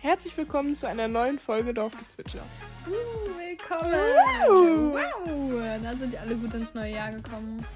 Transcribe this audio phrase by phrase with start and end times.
[0.00, 2.44] Herzlich willkommen zu einer neuen Folge Dorfgezwitscher.
[2.86, 2.92] Uh,
[3.36, 4.92] willkommen!
[4.92, 5.82] Wow!
[5.82, 7.66] Da sind die alle gut ins neue Jahr gekommen.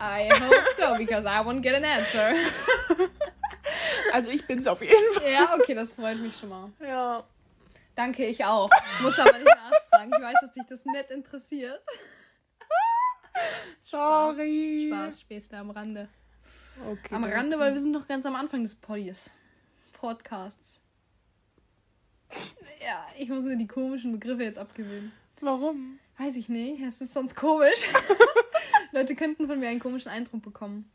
[0.00, 2.32] I hope so, because I won't get an answer.
[4.12, 5.32] Also ich bin's auf jeden Fall.
[5.32, 6.70] Ja, okay, das freut mich schon mal.
[6.80, 7.24] Ja.
[7.94, 8.68] Danke, ich auch.
[9.00, 10.12] Muss aber nicht nachfragen.
[10.14, 11.82] Ich weiß, dass dich das nett interessiert.
[13.78, 14.90] Sorry.
[14.92, 16.08] Spaß, Späßle am Rande.
[16.86, 17.14] Okay.
[17.14, 19.30] Am Rande, weil wir sind noch ganz am Anfang des Poddies.
[19.94, 20.81] Podcasts.
[22.84, 25.12] Ja, ich muss mir die komischen Begriffe jetzt abgewöhnen.
[25.40, 25.98] Warum?
[26.18, 27.88] Weiß ich nicht, es ist sonst komisch.
[28.92, 30.90] Leute könnten von mir einen komischen Eindruck bekommen.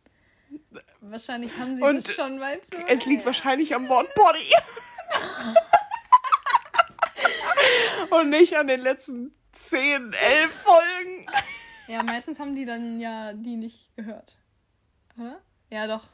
[1.02, 2.77] Wahrscheinlich haben sie Und das schon, weißt du?
[2.88, 4.52] Es liegt wahrscheinlich am Wort Body.
[8.09, 11.26] Und nicht an den letzten 10, 11 Folgen.
[11.88, 14.38] Ja, meistens haben die dann ja die nicht gehört.
[15.17, 15.41] Oder?
[15.70, 16.07] Ja, doch.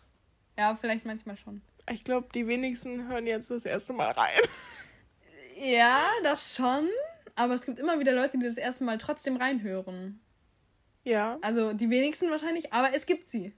[0.58, 1.62] Ja, vielleicht manchmal schon.
[1.92, 4.42] Ich glaube, die wenigsten hören jetzt das erste Mal rein.
[5.62, 6.90] Ja, das schon.
[7.36, 10.20] Aber es gibt immer wieder Leute, die das erste Mal trotzdem reinhören.
[11.04, 11.38] Ja.
[11.42, 13.54] Also die wenigsten wahrscheinlich, aber es gibt sie.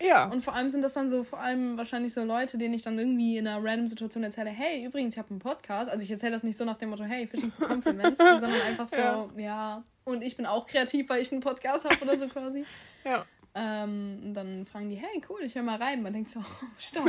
[0.00, 0.24] Ja.
[0.26, 2.98] Und vor allem sind das dann so, vor allem wahrscheinlich so Leute, denen ich dann
[2.98, 5.90] irgendwie in einer random Situation erzähle, hey, übrigens, ich habe einen Podcast.
[5.90, 8.88] Also ich erzähle das nicht so nach dem Motto, hey, Fishing for Compliments, sondern einfach
[8.88, 9.28] so, ja.
[9.36, 9.84] Ja.
[10.04, 12.64] und ich bin auch kreativ, weil ich einen Podcast habe oder so quasi.
[13.04, 13.24] ja.
[13.56, 16.02] Ähm, und dann fragen die, hey, cool, ich höre mal rein.
[16.02, 17.08] Man denkt so, oh, stopp,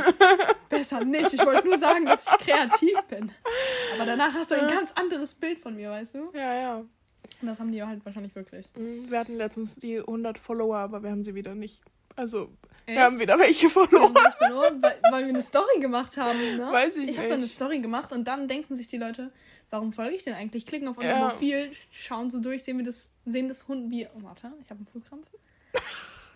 [0.68, 1.32] besser nicht.
[1.32, 3.32] Ich wollte nur sagen, dass ich kreativ bin.
[3.96, 6.30] Aber danach hast du ein ganz anderes Bild von mir, weißt du?
[6.34, 6.76] Ja, ja.
[6.78, 8.66] Und das haben die halt wahrscheinlich wirklich.
[8.76, 11.80] Mhm, Wir hatten letztens die 100 Follower, aber wir haben sie wieder nicht.
[12.14, 12.48] Also,
[12.86, 12.96] Echt?
[12.96, 14.12] wir haben wieder welche verloren.
[14.12, 16.68] nicht verloren, weil, weil wir eine Story gemacht haben, ne?
[16.70, 17.54] Weiß ich Ich habe da eine nicht.
[17.54, 19.32] Story gemacht und dann denken sich die Leute,
[19.70, 20.64] warum folge ich denn eigentlich?
[20.64, 21.28] Klicken auf unser Ja.
[21.28, 24.06] Profil, schauen so durch, sehen wir das, sehen das Hund wie.
[24.06, 25.26] Oh, warte, ich habe einen Fußkrampf.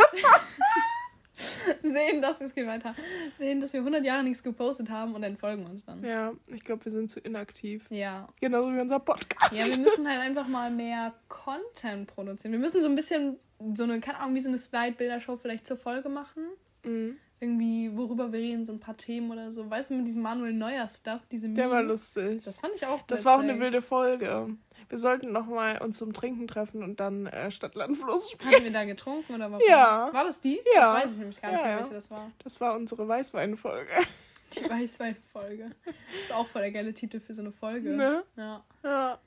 [1.83, 2.95] sehen das, es geht weiter.
[3.39, 6.05] Sehen, dass wir 100 Jahre nichts gepostet haben und dann folgen uns dann.
[6.05, 7.87] Ja, ich glaube, wir sind zu inaktiv.
[7.91, 8.28] Ja.
[8.41, 9.53] Genauso wie unser Podcast.
[9.53, 12.53] Ja, wir müssen halt einfach mal mehr Content produzieren.
[12.53, 13.39] Wir müssen so ein bisschen
[13.75, 16.44] so eine, keine Ahnung, wie so eine Slide-Bildershow vielleicht zur Folge machen.
[16.84, 17.17] Mhm.
[17.43, 19.69] Irgendwie, worüber wir reden, so ein paar Themen oder so.
[19.71, 21.56] Weißt du, mit diesem Manuel Neuer-Stuff, diese Memes.
[21.56, 22.43] Der war lustig.
[22.45, 24.49] Das fand ich auch Das war auch eine wilde Folge.
[24.91, 28.41] Wir sollten noch mal uns zum Trinken treffen und dann äh, Stadt, Land, Fluss Haben
[28.49, 28.65] spielen.
[28.65, 30.11] wir da getrunken oder war Ja.
[30.12, 30.61] War das die?
[30.75, 30.93] Ja.
[30.95, 31.81] Das weiß ich nämlich gar nicht Ja, mehr, ja.
[31.81, 32.31] welche das war.
[32.45, 33.91] Das war unsere Weißweinfolge.
[34.53, 35.71] Die Weißwein-Folge.
[35.84, 37.91] Das ist auch voll der geile Titel für so eine Folge.
[37.91, 38.25] Ne?
[38.37, 38.65] Ja.
[38.83, 39.19] Ja.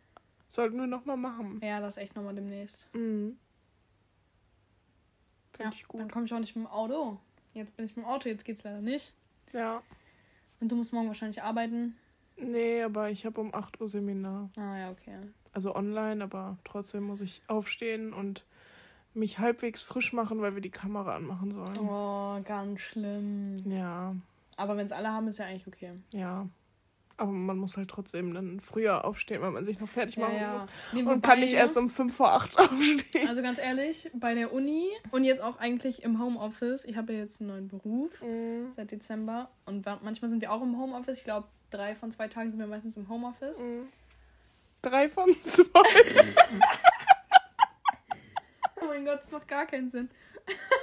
[0.50, 1.62] Sollten wir noch mal machen.
[1.63, 2.90] Ja, das echt nochmal demnächst.
[2.94, 3.38] Mhm.
[5.57, 6.12] Ja, Finde ich dann gut.
[6.12, 7.19] komme ich auch nicht mit dem Auto.
[7.53, 9.14] Jetzt bin ich mit dem Auto, jetzt geht's leider nicht.
[9.53, 9.81] Ja.
[10.59, 11.96] Und du musst morgen wahrscheinlich arbeiten.
[12.38, 14.50] Nee, aber ich habe um 8 Uhr Seminar.
[14.58, 15.18] Ah ja, okay.
[15.52, 18.44] Also online, aber trotzdem muss ich aufstehen und
[19.14, 21.78] mich halbwegs frisch machen, weil wir die Kamera anmachen sollen.
[21.78, 23.56] Oh, ganz schlimm.
[23.70, 24.16] Ja,
[24.58, 25.91] Aber wenn es alle haben, ist ja eigentlich okay.
[26.12, 26.47] ja.
[27.18, 30.66] Aber man muss halt trotzdem dann früher aufstehen, weil man sich noch fertig machen muss.
[30.94, 33.28] Nee, Und kann nicht erst um 5 vor 8 aufstehen.
[33.29, 37.19] Also ganz ehrlich, bei der Uni und jetzt auch eigentlich im Homeoffice, ich habe ja
[37.19, 38.72] jetzt einen neuen Beruf Mhm.
[38.72, 41.19] seit Dezember und manchmal sind wir auch im Homeoffice.
[41.19, 43.59] Ich glaube, drei von zwei Tagen sind wir meistens im Homeoffice.
[43.59, 43.88] Mhm.
[44.81, 45.63] Drei von zwei.
[48.81, 50.09] Oh mein Gott, das macht gar keinen Sinn.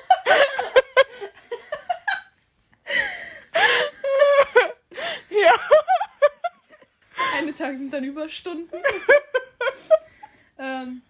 [7.60, 8.80] Tag sind dann Überstunden.
[10.58, 11.02] ähm,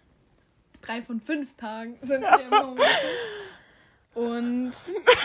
[0.81, 3.55] drei von fünf Tagen sind wir im Homeoffice.
[4.13, 4.71] Und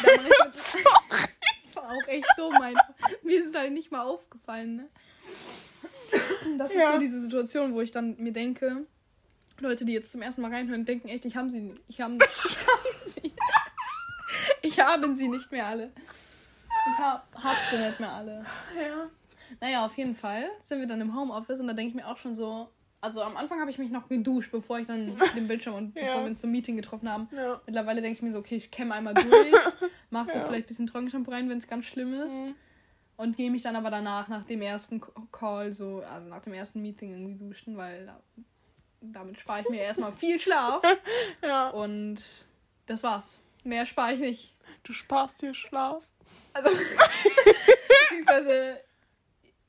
[0.05, 0.77] dann mache ich das,
[1.65, 2.89] das war auch echt dumm einfach.
[3.23, 4.77] Mir ist es halt nicht mal aufgefallen.
[4.77, 4.89] Ne?
[6.59, 6.93] Das ist Ja.
[6.93, 8.87] so diese Situation, wo ich dann mir denke,
[9.59, 12.15] Leute, die jetzt zum ersten Mal reinhören, denken echt, ich habe sie, ich habe,
[12.49, 13.33] ich habe sie,
[14.63, 15.91] ich habe sie nicht mehr alle.
[16.93, 18.47] Ich hab, hab sie nicht mehr alle.
[18.81, 19.11] Ja.
[19.61, 22.17] Naja, auf jeden Fall sind wir dann im Homeoffice und da denke ich mir auch
[22.17, 22.69] schon so,
[23.01, 26.03] also am Anfang habe ich mich noch geduscht, bevor ich dann den Bildschirm und Ja.
[26.07, 27.29] bevor wir uns zum Meeting getroffen haben.
[27.37, 27.61] Ja.
[27.67, 29.27] Mittlerweile denke ich mir so, okay, ich kämme einmal durch,
[30.11, 30.45] mache so Ja.
[30.47, 32.55] vielleicht ein bisschen Trockenshampoo rein, wenn es ganz schlimm ist Mhm.
[33.17, 35.01] und gehe mich dann aber danach, nach dem ersten
[35.33, 38.21] Call, so, also nach dem ersten Meeting irgendwie duschen, weil da,
[39.01, 40.83] damit spare ich mir erstmal viel Schlaf
[41.43, 41.69] ja.
[41.71, 42.17] und
[42.87, 43.41] das war's.
[43.63, 44.57] Mehr spare ich nicht.
[44.85, 46.05] Du sparst dir Schlaf.
[46.55, 46.71] Also,
[48.09, 48.81] beziehungsweise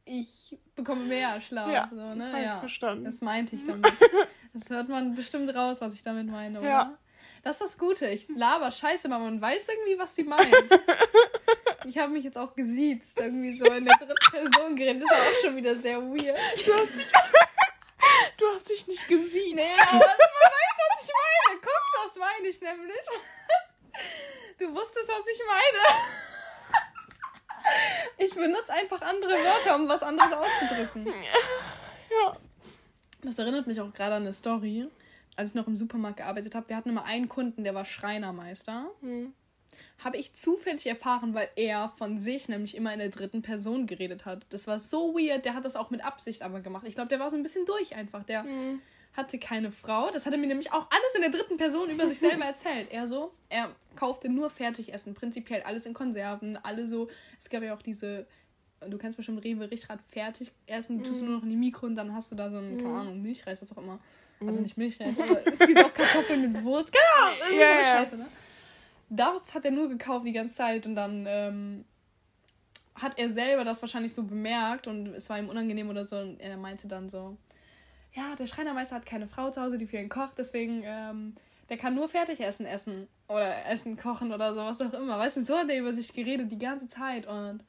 [0.07, 1.69] ich bekomme mehr Schlaf.
[1.69, 2.31] Ja, so, ne?
[2.35, 2.59] ich ja.
[2.59, 3.05] verstanden.
[3.05, 3.85] Das meinte ich damit.
[4.53, 6.67] Das hört man bestimmt raus, was ich damit meine, oder?
[6.67, 6.97] Ja.
[7.43, 8.07] Das ist das Gute.
[8.07, 10.51] Ich laber scheiße, aber man weiß irgendwie, was sie meint.
[11.85, 15.03] Ich habe mich jetzt auch gesiezt, irgendwie so in der dritten Person geredet.
[15.03, 16.37] Das ist auch schon wieder sehr weird.
[16.65, 17.07] Du hast dich,
[18.37, 19.55] du hast dich nicht gesehen.
[19.55, 21.61] Nee, aber man weiß, was ich meine.
[21.61, 23.05] Guck, das meine ich nämlich.
[24.59, 26.16] Du wusstest, was ich meine.
[28.37, 31.07] Ich benutze einfach andere Wörter, um was anderes auszudrücken.
[32.09, 32.37] Ja.
[33.21, 34.87] Das erinnert mich auch gerade an eine Story,
[35.35, 36.69] als ich noch im Supermarkt gearbeitet habe.
[36.69, 38.89] Wir hatten immer einen Kunden, der war Schreinermeister.
[39.01, 39.33] Hm.
[40.01, 44.25] Habe ich zufällig erfahren, weil er von sich nämlich immer in der dritten Person geredet
[44.25, 44.45] hat.
[44.51, 45.43] Das war so weird.
[45.43, 46.85] Der hat das auch mit Absicht aber gemacht.
[46.87, 48.23] Ich glaube, der war so ein bisschen durch einfach.
[48.23, 48.81] Der Hm.
[49.17, 50.11] Hatte keine Frau.
[50.11, 52.87] Das hat er mir nämlich auch alles in der dritten Person über sich selber erzählt.
[52.91, 57.09] Er so, er kaufte nur Fertigessen, prinzipiell alles in Konserven, alle so.
[57.39, 58.27] Es gab ja auch diese,
[58.87, 62.13] du kennst bestimmt Rewe Richtrad Fertigessen, tust du nur noch in die Mikro und dann
[62.13, 63.99] hast du da so ein, keine Ahnung, Milchreis, was auch immer.
[64.39, 66.91] Also nicht Milchreis, aber es gibt auch Kartoffeln mit Wurst.
[66.91, 68.05] Genau, irgendwie Ja, so eine.
[68.05, 68.27] Scheiße, ne?
[69.09, 71.85] Das hat er nur gekauft die ganze Zeit und dann ähm,
[72.93, 76.39] hat er selber das wahrscheinlich so bemerkt und es war ihm unangenehm oder so und
[76.39, 77.35] er meinte dann so,
[78.17, 81.35] ja, der Schreinermeister hat keine Frau zu Hause, die für ihn kocht, deswegen, ähm,
[81.69, 85.19] der kann nur Fertigessen essen oder Essen kochen oder so, was auch immer.
[85.19, 87.63] Weißt du, so hat er über sich geredet die ganze Zeit und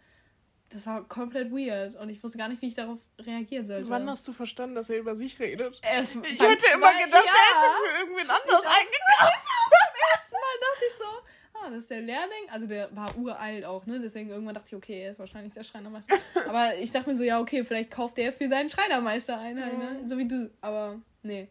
[0.70, 3.88] das war komplett weird und ich wusste gar nicht, wie ich darauf reagieren sollte.
[3.88, 5.80] Wann hast du verstanden, dass er über sich redet?
[5.82, 7.32] Es- Ich hätte immer gedacht, ja.
[7.32, 8.80] er hätte für irgendwen anders Ich auch.
[8.80, 9.44] eingekauft.
[9.70, 12.48] Beim ersten Mal dachte ich so, ah, das ist der Lehrling.
[12.50, 14.00] Also der war uralt auch, ne?
[14.00, 16.16] Deswegen irgendwann dachte ich, okay, er ist wahrscheinlich der Schreinermeister.
[16.48, 19.78] Aber ich dachte mir so, ja, okay, vielleicht kauft er für seinen Schreinermeister ein, halt,
[19.78, 20.00] ne?
[20.06, 20.50] So wie du.
[20.60, 21.48] Aber nee.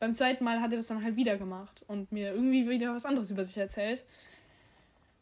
[0.00, 3.06] Beim zweiten Mal hat er das dann halt wieder gemacht und mir irgendwie wieder was
[3.06, 4.02] anderes über sich erzählt.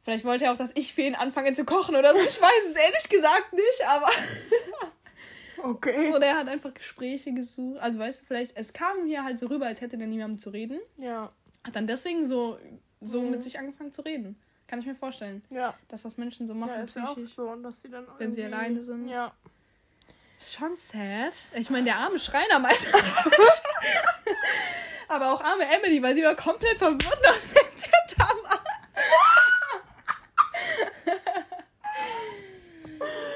[0.03, 2.21] Vielleicht wollte er auch, dass ich für ihn anfange zu kochen oder so.
[2.21, 4.09] Ich weiß es ehrlich gesagt nicht, aber
[5.63, 6.11] Okay.
[6.11, 7.79] so, der hat einfach Gespräche gesucht.
[7.81, 10.51] Also weißt du, vielleicht, es kam mir halt so rüber, als hätte der niemandem zu
[10.51, 10.81] reden.
[10.97, 11.33] Ja,
[11.65, 12.59] Hat dann deswegen so,
[13.01, 13.31] so Mhm.
[13.33, 14.37] mit sich angefangen zu reden.
[14.67, 15.75] Kann ich mir vorstellen, ja.
[15.89, 16.71] dass das Menschen so machen.
[16.71, 17.35] Ja, ist ja auch psychisch.
[17.35, 19.09] so, und dass sie dann Wenn sie irgendwie- alleine sind.
[19.09, 19.33] Ja.
[20.39, 21.33] Ist schon sad.
[21.55, 22.97] Ich meine, der arme Schreinermeister.
[25.09, 27.63] Aber auch arme Emily, weil sie war komplett verwundert, dass der
[28.17, 28.61] da war.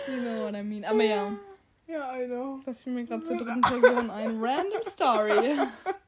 [0.08, 0.84] you know what I mean.
[0.84, 1.32] Aber ja,
[1.86, 2.60] Ja, I know.
[2.64, 4.42] das fiel mir gerade zur dritten Person ein.
[4.42, 5.58] Random Story.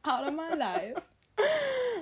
[0.05, 1.03] Out of my life.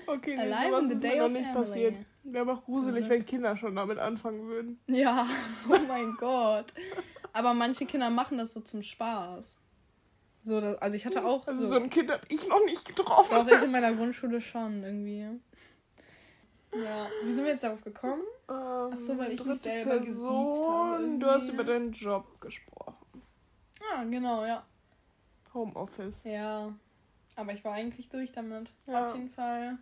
[0.07, 1.65] Okay, nee, Alive sowas on the ist day mir noch nicht Emily.
[1.65, 1.95] passiert.
[2.25, 4.81] Wäre aber auch gruselig, wenn Kinder schon damit anfangen würden.
[4.87, 5.27] Ja,
[5.69, 6.73] oh mein Gott.
[7.33, 9.57] Aber manche Kinder machen das so zum Spaß.
[10.41, 11.47] So, das, also ich hatte auch.
[11.47, 13.35] Also so, so ein Kind habe ich noch nicht getroffen.
[13.35, 15.27] Doch, ich in meiner Grundschule schon irgendwie.
[16.75, 18.23] Ja, wie sind wir jetzt darauf gekommen?
[18.47, 23.23] Ach so, weil ich mich selber gesiezt habe Du hast über deinen Job gesprochen.
[23.93, 24.65] Ah, genau, ja.
[25.53, 26.25] Homeoffice.
[26.25, 26.75] Ja.
[27.37, 28.73] Aber ich war eigentlich durch damit.
[28.87, 29.11] Ja.
[29.11, 29.79] Auf jeden Fall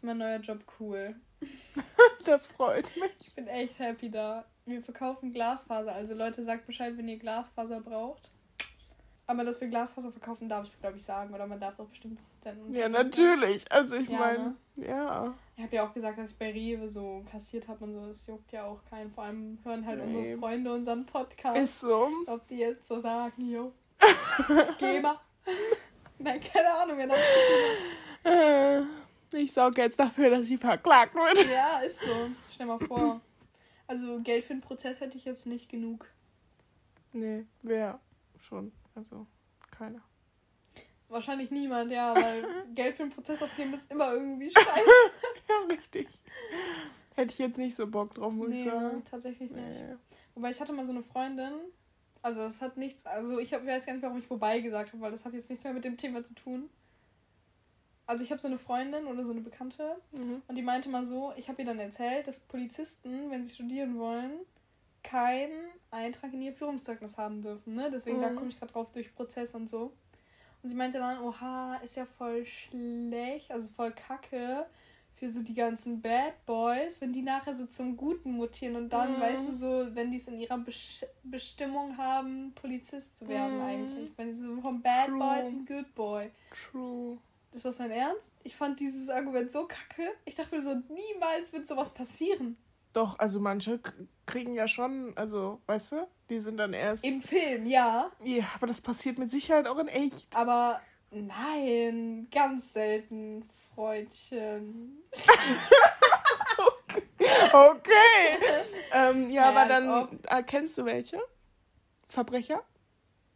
[0.00, 1.14] ist mein neuer Job cool.
[2.24, 3.12] Das freut mich.
[3.20, 4.44] Ich bin echt happy da.
[4.66, 5.92] Wir verkaufen Glasfaser.
[5.94, 8.30] Also Leute, sagt Bescheid, wenn ihr Glasfaser braucht.
[9.26, 11.32] Aber dass wir Glasfaser verkaufen, darf ich, glaube ich, sagen.
[11.34, 12.72] Oder man darf doch bestimmt dann.
[12.74, 13.70] Ja, natürlich.
[13.72, 14.86] Also ich Ja, meine, ne?
[14.86, 15.34] ja.
[15.56, 18.06] Ich habe ja auch gesagt, dass ich bei Rewe so kassiert habe und so.
[18.06, 19.10] Das juckt ja auch keinen.
[19.10, 20.04] Vor allem hören halt Nee.
[20.06, 21.56] unsere Freunde unseren Podcast.
[21.58, 22.04] Ist so.
[22.26, 23.72] Als ob die jetzt so sagen, jo.
[25.02, 25.18] Mal.
[26.18, 26.98] Nein, keine Ahnung,
[28.22, 28.82] Äh,
[29.32, 31.48] Ich sorge jetzt dafür, dass sie verklagt wird.
[31.50, 32.30] Ja, ist so.
[32.52, 33.20] Stell mal vor.
[33.86, 36.06] Also Geld für den Prozess hätte ich jetzt nicht genug.
[37.12, 38.00] Nee, wer
[38.38, 38.72] schon.
[38.94, 39.26] Also,
[39.70, 40.02] keiner.
[41.08, 42.44] Wahrscheinlich niemand, ja, weil
[42.74, 44.68] Geld für den Prozess ausgeben ist immer irgendwie scheiße.
[45.48, 46.08] Ja, richtig.
[47.16, 49.02] Hätte ich jetzt nicht so Bock drauf, muss ich nee, sagen.
[49.04, 49.80] tatsächlich nicht.
[49.80, 49.96] Nee.
[50.36, 51.54] Wobei ich hatte mal so eine Freundin,
[52.22, 55.02] also das hat nichts, also ich hab, weiß gar nicht, warum ich wobei gesagt habe,
[55.02, 56.70] weil das hat jetzt nichts mehr mit dem Thema zu tun.
[58.10, 60.42] Also ich habe so eine Freundin oder so eine Bekannte Mhm.
[60.48, 63.96] und die meinte mal so, ich habe ihr dann erzählt, dass Polizisten, wenn sie studieren
[64.00, 64.32] wollen,
[65.04, 67.88] keinen Eintrag in ihr Führungszeugnis haben dürfen, ne?
[67.92, 68.34] Deswegen da Mhm.
[68.36, 69.92] komme ich gerade drauf durch Prozess und so.
[70.60, 74.66] Und sie meinte dann, oha, ist ja voll schlecht, also voll kacke
[75.14, 79.18] für so die ganzen Bad Boys, wenn die nachher so zum Guten mutieren und dann,
[79.18, 79.20] Mhm.
[79.20, 83.62] weißt du, so, wenn die es in ihrer Besch Bestimmung haben, Polizist zu werden Mhm.
[83.62, 84.10] eigentlich.
[84.16, 85.18] Wenn die so vom Bad True.
[85.18, 86.30] Boy zum Good Boy.
[86.72, 87.18] True.
[87.52, 88.32] Ist das dein Ernst?
[88.44, 90.08] Ich fand dieses Argument so kacke.
[90.24, 92.56] Ich dachte mir so, niemals wird sowas passieren.
[92.92, 93.80] Doch, also manche
[94.26, 97.04] kriegen ja schon, also, weißt du, die sind dann erst.
[97.04, 98.10] Im Film, ja.
[98.24, 100.26] Ja, aber das passiert mit Sicherheit auch in echt.
[100.34, 100.80] Aber
[101.10, 105.02] nein, ganz selten, Freundchen.
[107.52, 108.38] Okay.
[108.92, 111.20] ähm, ja, Naja, aber dann äh, kennst du welche?
[112.08, 112.62] Verbrecher?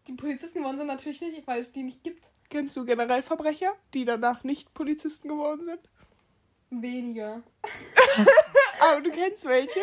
[0.06, 2.30] Die Polizisten geworden sind natürlich nicht, weil es die nicht gibt.
[2.54, 5.80] Kennst du generell Verbrecher, die danach nicht Polizisten geworden sind?
[6.70, 7.42] Weniger.
[8.80, 9.80] Aber du kennst welche?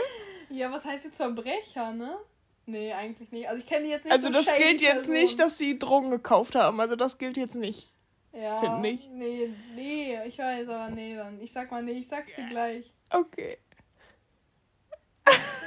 [0.47, 2.17] Ja, was heißt jetzt Verbrecher, ne?
[2.65, 3.49] Nee, eigentlich nicht.
[3.49, 5.19] Also ich kenne die jetzt nicht Also so das gilt jetzt Personen.
[5.21, 6.79] nicht, dass sie Drogen gekauft haben.
[6.79, 7.91] Also das gilt jetzt nicht.
[8.31, 9.09] ja, find ich.
[9.09, 11.41] Nee, nee, ich weiß, aber nee dann.
[11.41, 12.93] Ich sag mal nee, ich sag's dir gleich.
[13.09, 13.57] Okay.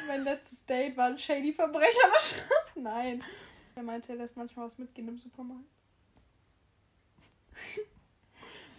[0.09, 2.13] mein letztes Date war ein shady Verbrecher.
[2.75, 3.23] Nein.
[3.75, 5.67] Er meinte, er lässt manchmal was mitgehen im Supermarkt.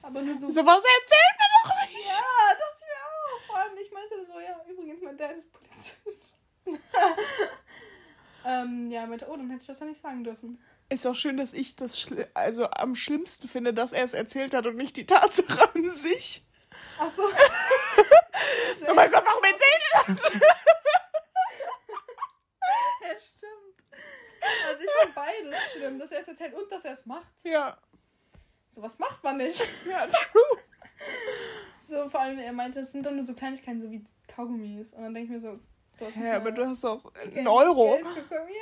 [0.02, 0.52] Aber nur so.
[0.52, 2.08] So was erzählt mir doch nicht.
[2.08, 3.46] Ja, dachte ich mir auch.
[3.48, 6.36] Vor allem, ich meinte so, ja, übrigens, mein Dad ist Polizist.
[8.46, 10.64] ähm, ja, meinte, oh, dann hätte ich das ja nicht sagen dürfen.
[10.90, 14.68] Ist auch schön, dass ich das also am schlimmsten finde, dass er es erzählt hat
[14.68, 16.44] und nicht die Tatsache an sich.
[17.00, 17.24] Ach so.
[18.88, 20.24] Oh mein Gott, warum erzählt er das?
[23.02, 23.76] Ja, stimmt.
[24.68, 27.28] Also ich finde beides schlimm, dass er es erzählt und dass er es macht.
[27.44, 27.78] ja,
[28.76, 29.66] Sowas macht man nicht.
[29.90, 30.44] ja, true.
[31.82, 34.92] So, vor allem, er meinte, es sind doch nur so Kleinigkeiten, so wie Kaugummis.
[34.92, 35.60] Und dann denke ich mir so,
[35.98, 37.98] du hast Hä, aber du hast auch Geld- einen Euro.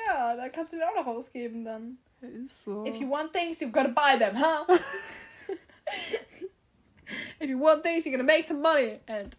[0.08, 1.98] Ja, da kannst du den auch noch ausgeben dann.
[2.22, 2.86] Ist so.
[2.86, 4.65] If you want things, you gotta buy them, huh?
[7.39, 9.36] If you want things, you're gonna make some money and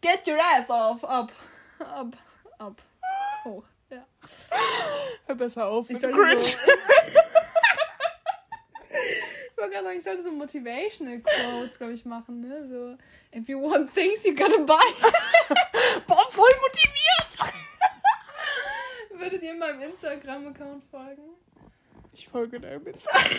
[0.00, 1.32] get your ass off, up,
[1.80, 2.16] up,
[2.58, 2.80] up,
[3.44, 3.64] hoch.
[3.90, 4.06] Ja.
[5.26, 6.42] Hör besser auf Ich mit Cringe.
[6.42, 6.56] so.
[9.62, 12.66] ich wollte gerade sagen, ich sollte so Motivational Quotes, glaube ich, machen, ne?
[12.68, 14.74] So, if you want things, you gotta buy.
[16.08, 17.54] Boah, voll motiviert.
[19.20, 21.22] Würdet ihr meinem Instagram-Account folgen?
[22.12, 23.30] Ich folge deinem Instagram.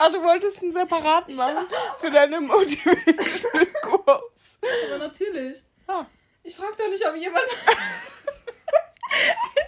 [0.00, 1.66] Ah, du wolltest einen separaten machen
[2.00, 4.58] für deine Motivation Quotes.
[4.86, 5.58] Aber natürlich.
[5.86, 6.04] Ah.
[6.42, 7.46] Ich frage doch nicht, ob jemand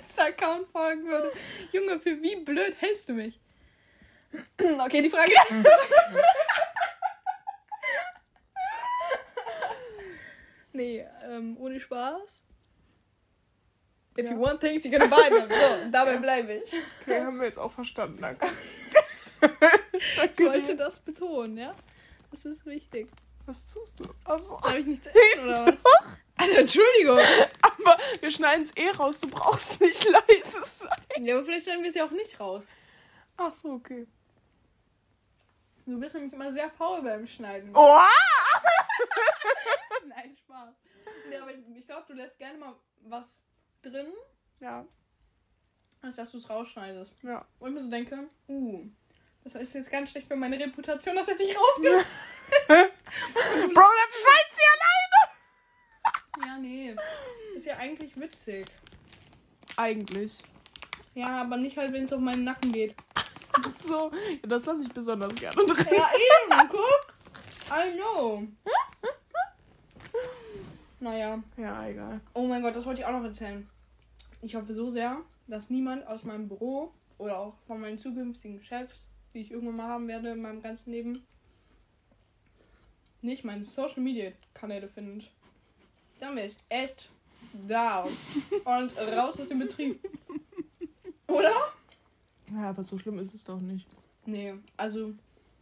[0.00, 1.32] Insta-Account folgen würde.
[1.72, 3.38] Junge, für wie blöd hältst du mich?
[4.86, 5.68] Okay, die Frage ist.
[10.72, 12.20] nee, ähm, ohne Spaß.
[14.18, 14.32] If Ja.
[14.32, 15.48] you want things, you gotta buy them.
[15.48, 16.18] So, dabei Ja.
[16.20, 16.72] bleibe ich.
[17.02, 18.18] Okay, haben wir jetzt auch verstanden.
[18.20, 18.46] Danke.
[20.02, 21.74] Ich wollte das betonen, ja?
[22.30, 23.08] Das ist wichtig.
[23.44, 24.04] Was tust du?
[24.24, 25.76] Also, Habe ich nichts essen oder was?
[26.36, 27.18] Alter, Entschuldigung.
[27.60, 29.20] aber wir schneiden es eh raus.
[29.20, 31.24] Du brauchst nicht leise sein.
[31.24, 32.64] Ja, aber vielleicht stellen wir es ja auch nicht raus.
[33.36, 34.06] Ach so, okay.
[35.86, 37.70] Du bist nämlich immer sehr faul beim Schneiden.
[37.74, 38.00] Oh!
[40.06, 40.74] Nein, Spaß.
[41.28, 43.40] Nee, aber ich, ich glaube, du lässt gerne mal was
[43.82, 44.08] drin,
[44.60, 44.84] Ja,
[46.02, 47.12] als dass du es rausschneidest.
[47.22, 47.46] ja.
[47.60, 48.84] Und ich mir so denke, uh,
[49.44, 52.04] das ist jetzt ganz schlecht für meine Reputation, das hätte ich rausgenommen.
[52.66, 52.76] Bro,
[53.74, 55.30] dann schneit sie alleine.
[56.46, 56.96] ja, nee.
[57.54, 58.66] Ist ja eigentlich witzig.
[59.76, 60.38] Eigentlich.
[61.14, 62.94] Ja, aber nicht halt, wenn es auf meinen Nacken geht.
[63.62, 65.86] Ach so, ja, das lasse ich besonders gerne drin.
[65.90, 67.14] Ja, eben, guck.
[67.70, 68.46] I know.
[71.00, 71.42] Naja.
[71.56, 72.20] Ja, egal.
[72.34, 73.68] Oh mein Gott, das wollte ich auch noch erzählen.
[74.42, 79.06] Ich hoffe so sehr, dass niemand aus meinem Büro oder auch von meinen zukünftigen Chefs,
[79.32, 81.26] die ich irgendwann mal haben werde in meinem ganzen Leben,
[83.22, 85.30] nicht meine Social Media Kanäle findet.
[86.20, 87.10] Dann wäre ich echt
[87.66, 88.08] down
[88.64, 90.00] und raus aus dem Betrieb.
[91.28, 91.52] Oder?
[92.52, 93.86] Ja, aber so schlimm ist es doch nicht.
[94.24, 95.12] Nee, also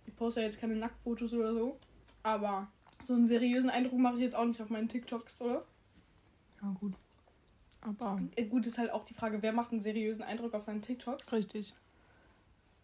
[0.07, 1.79] ich poste ja jetzt keine Nacktfotos oder so,
[2.23, 2.69] aber
[3.03, 5.65] so einen seriösen Eindruck mache ich jetzt auch nicht auf meinen TikToks, oder?
[6.63, 6.95] Ja, gut.
[7.83, 10.83] Aber Äh, Gut, ist halt auch die Frage, wer macht einen seriösen Eindruck auf seinen
[10.83, 11.33] TikToks?
[11.33, 11.75] richtig.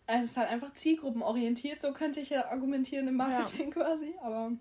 [0.06, 4.52] Es ist halt einfach zielgruppenorientiert, so könnte ich ja argumentieren im Marketing quasi, aber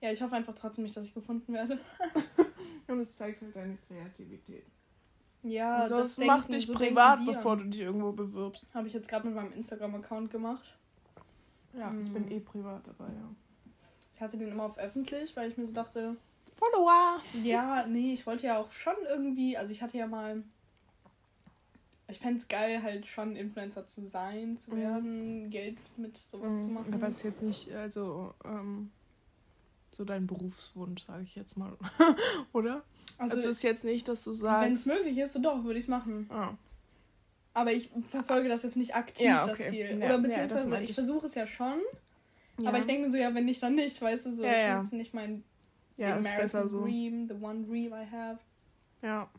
[0.00, 1.78] ja, ich hoffe einfach trotzdem nicht, dass ich gefunden werde.
[2.88, 4.64] Und es zeigt halt deine Kreativität.
[5.48, 8.66] Ja, das, denken- macht dich so privat, bevor du dich irgendwo bewirbst.
[8.74, 10.76] Habe ich jetzt gerade mit meinem Instagram-Account gemacht.
[11.72, 12.12] Ja, ich Mhm.
[12.14, 13.28] bin eh privat dabei, ja.
[14.14, 16.16] Ich hatte den immer auf öffentlich, weil ich mir so dachte,
[16.56, 17.20] Follower!
[17.44, 20.42] ja, nee, ich wollte ja auch schon irgendwie, also ich hatte ja mal,
[22.08, 24.80] ich fände es geil, halt schon Influencer zu sein, zu Mhm.
[24.80, 26.94] werden, Geld mit sowas zu machen.
[26.94, 28.90] Aber es ist jetzt nicht, also, ähm,
[29.96, 31.72] so dein Berufswunsch, sage ich jetzt mal.
[32.52, 32.82] Oder?
[33.18, 34.66] Also, also, ist jetzt nicht, dass du sagst.
[34.66, 36.26] wenn es möglich ist, so doch, würde ich es machen.
[36.30, 36.50] Ah,
[37.54, 39.70] Aber ich verfolge das jetzt nicht aktiv, Ja, das okay.
[39.70, 39.86] Ziel.
[39.90, 40.96] Ja, Oder ja, das beziehungsweise meinte ich ich.
[40.96, 41.80] versuche es ja schon.
[42.60, 42.68] ja.
[42.68, 44.58] Aber ich denke mir so, ja, wenn nicht, dann nicht, weißt du, so Ja, ist
[44.58, 44.78] ja.
[44.82, 45.42] jetzt nicht mein
[45.96, 46.82] ja, ist American besser so.
[46.82, 48.38] Dream, the one dream I have.
[49.00, 49.30] Ja.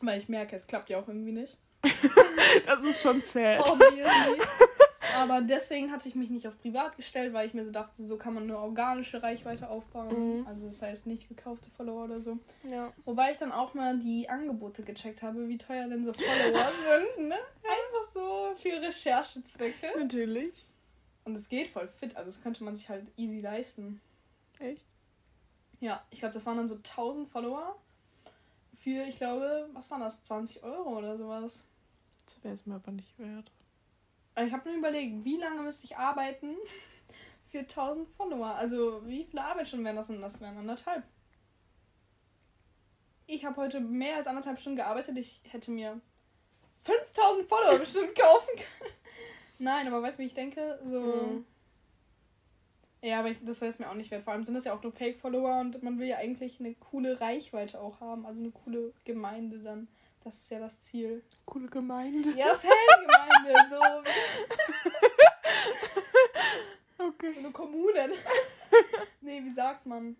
[0.00, 1.58] Weil ich merke, es klappt ja auch irgendwie nicht.
[2.66, 3.68] Das ist schon sad.
[3.68, 4.40] Obviously.
[5.14, 8.16] Aber deswegen hatte ich mich nicht auf privat gestellt, weil ich mir so dachte, so
[8.16, 10.40] kann man eine organische Reichweite aufbauen.
[10.40, 10.46] Mhm.
[10.46, 12.38] Also das heißt nicht gekaufte Follower oder so.
[12.68, 12.92] Ja.
[13.04, 16.70] Wobei ich dann auch mal die Angebote gecheckt habe, wie teuer denn so Follower
[17.16, 17.36] sind, ne?
[17.62, 19.98] Einfach so für Recherchezwecke.
[19.98, 20.66] Natürlich.
[21.24, 24.00] Und es geht voll fit, also das könnte man sich halt easy leisten.
[24.58, 24.86] Echt?
[25.80, 27.76] Ja, ich glaube, das waren dann so 1000 Follower.
[28.78, 30.22] Für, ich glaube, was waren das?
[30.22, 31.64] 20 Euro oder sowas.
[32.26, 33.50] Das wäre es mir aber nicht wert.
[34.36, 36.56] Ich habe mir überlegt, wie lange müsste ich arbeiten
[37.50, 38.54] für 1000 Follower?
[38.54, 40.20] Also, wie viele Arbeitsstunden wären das denn?
[40.20, 41.04] Das wären anderthalb.
[43.26, 45.16] ich habe heute mehr als anderthalb Stunden gearbeitet.
[45.18, 46.00] Ich hätte mir
[46.84, 48.92] 5000 Follower bestimmt kaufen können.
[49.58, 50.78] Nein, aber weißt du, wie ich denke?
[50.84, 51.00] So.
[51.00, 51.46] Mhm.
[53.02, 54.24] Ja, aber ich, das wäre es mir auch nicht wert.
[54.24, 57.20] Vor allem sind das ja auch nur Fake-Follower und man will ja eigentlich eine coole
[57.20, 58.26] Reichweite auch haben.
[58.26, 59.88] Also eine coole Gemeinde dann.
[60.24, 61.22] Das ist ja das Ziel.
[61.44, 62.30] Coole Gemeinde.
[62.30, 63.80] Ja, Fangemeinde, so.
[66.96, 67.32] Okay.
[67.34, 68.08] So eine Kommune.
[69.20, 70.16] nee, wie sagt man?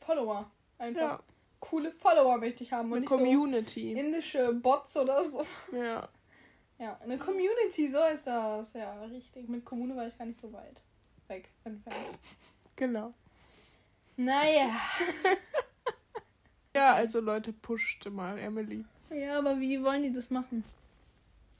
[0.00, 0.50] Follower.
[0.78, 1.00] Einfach.
[1.00, 1.20] Ja,
[1.60, 2.90] Coole Follower möchte ich haben.
[2.90, 3.92] Und eine Community.
[3.94, 5.46] so indische Bots oder so.
[5.72, 6.08] Ja.
[6.78, 8.72] Ja, eine Community, so ist das.
[8.72, 9.48] Ja, richtig.
[9.48, 10.80] Mit Kommune war ich gar nicht so weit
[11.28, 12.18] weg entfernt.
[12.74, 13.14] Genau.
[14.16, 14.70] Naja.
[16.74, 18.84] Ja, also Leute, pusht mal Emily.
[19.10, 20.64] Ja, aber wie wollen die das machen?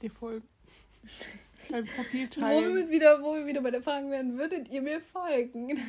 [0.01, 0.47] Die folgen.
[1.69, 2.89] Dein Profil Wo wir, teilen.
[2.89, 5.79] wieder, wo wir wieder bei der Frage werden, würdet ihr mir folgen?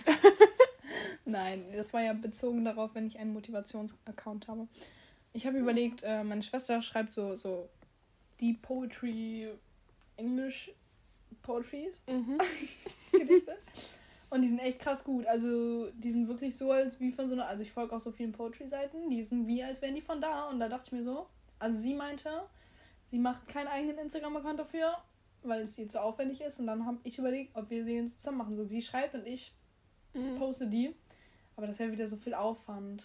[1.25, 4.69] Nein, das war ja bezogen darauf, wenn ich einen Motivationsaccount habe.
[5.33, 7.69] Ich habe überlegt, äh, meine Schwester schreibt so, so
[8.41, 9.49] Deep Poetry,
[10.17, 10.71] Englisch
[11.43, 12.39] Poetries, Mhm.
[13.13, 13.57] Gedichte.
[14.29, 15.25] Und die sind echt krass gut.
[15.27, 17.47] Also, die sind wirklich so, als wie von so einer.
[17.47, 19.09] Also, ich folge auch so vielen Poetry-Seiten.
[19.09, 20.49] Die sind wie, als wären die von da.
[20.49, 21.27] Und da dachte ich mir so.
[21.59, 22.43] Also, sie meinte,
[23.07, 24.97] sie macht keinen eigenen Instagram-Account dafür,
[25.43, 26.59] weil es ihr zu aufwendig ist.
[26.59, 28.57] Und dann habe ich überlegt, ob wir den zusammen machen.
[28.57, 29.53] So, sie schreibt und ich
[30.15, 30.39] Mhm.
[30.39, 30.95] poste die.
[31.57, 33.05] Aber das wäre wieder so viel Aufwand.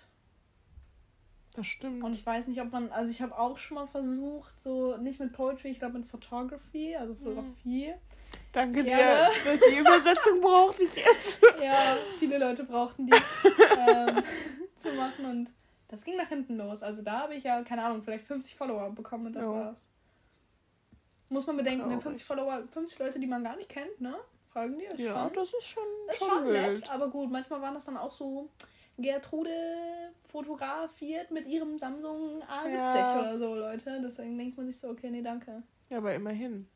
[1.53, 2.01] Das stimmt.
[2.03, 2.91] Und ich weiß nicht, ob man.
[2.91, 6.95] Also, ich habe auch schon mal versucht, so nicht mit Poetry, ich glaube mit Photography,
[6.95, 7.93] also Fotografie.
[8.53, 9.29] Danke Gerne.
[9.43, 9.59] dir.
[9.69, 11.41] Die Übersetzung brauchte ich jetzt.
[11.61, 14.23] Ja, viele Leute brauchten die ähm,
[14.77, 15.51] zu machen und
[15.89, 16.81] das ging nach hinten los.
[16.83, 19.51] Also da habe ich ja, keine Ahnung, vielleicht 50 Follower bekommen und das Ja.
[19.53, 19.87] war's.
[21.29, 21.93] Muss man bedenken, ne?
[21.95, 22.03] Traurig.
[22.03, 24.15] 50 Follower, 50 Leute, die man gar nicht kennt, ne?
[24.51, 24.83] Fragen die?
[24.85, 27.95] Ist Ja, schon, das ist schon, ist schon nett, aber gut, manchmal waren das dann
[27.95, 28.49] auch so
[28.97, 29.51] Gertrude
[30.27, 33.19] fotografiert mit ihrem Samsung A70 Ja.
[33.19, 34.01] oder so, Leute.
[34.03, 35.63] Deswegen denkt man sich so, okay, nee, danke.
[35.89, 36.67] Ja, aber immerhin.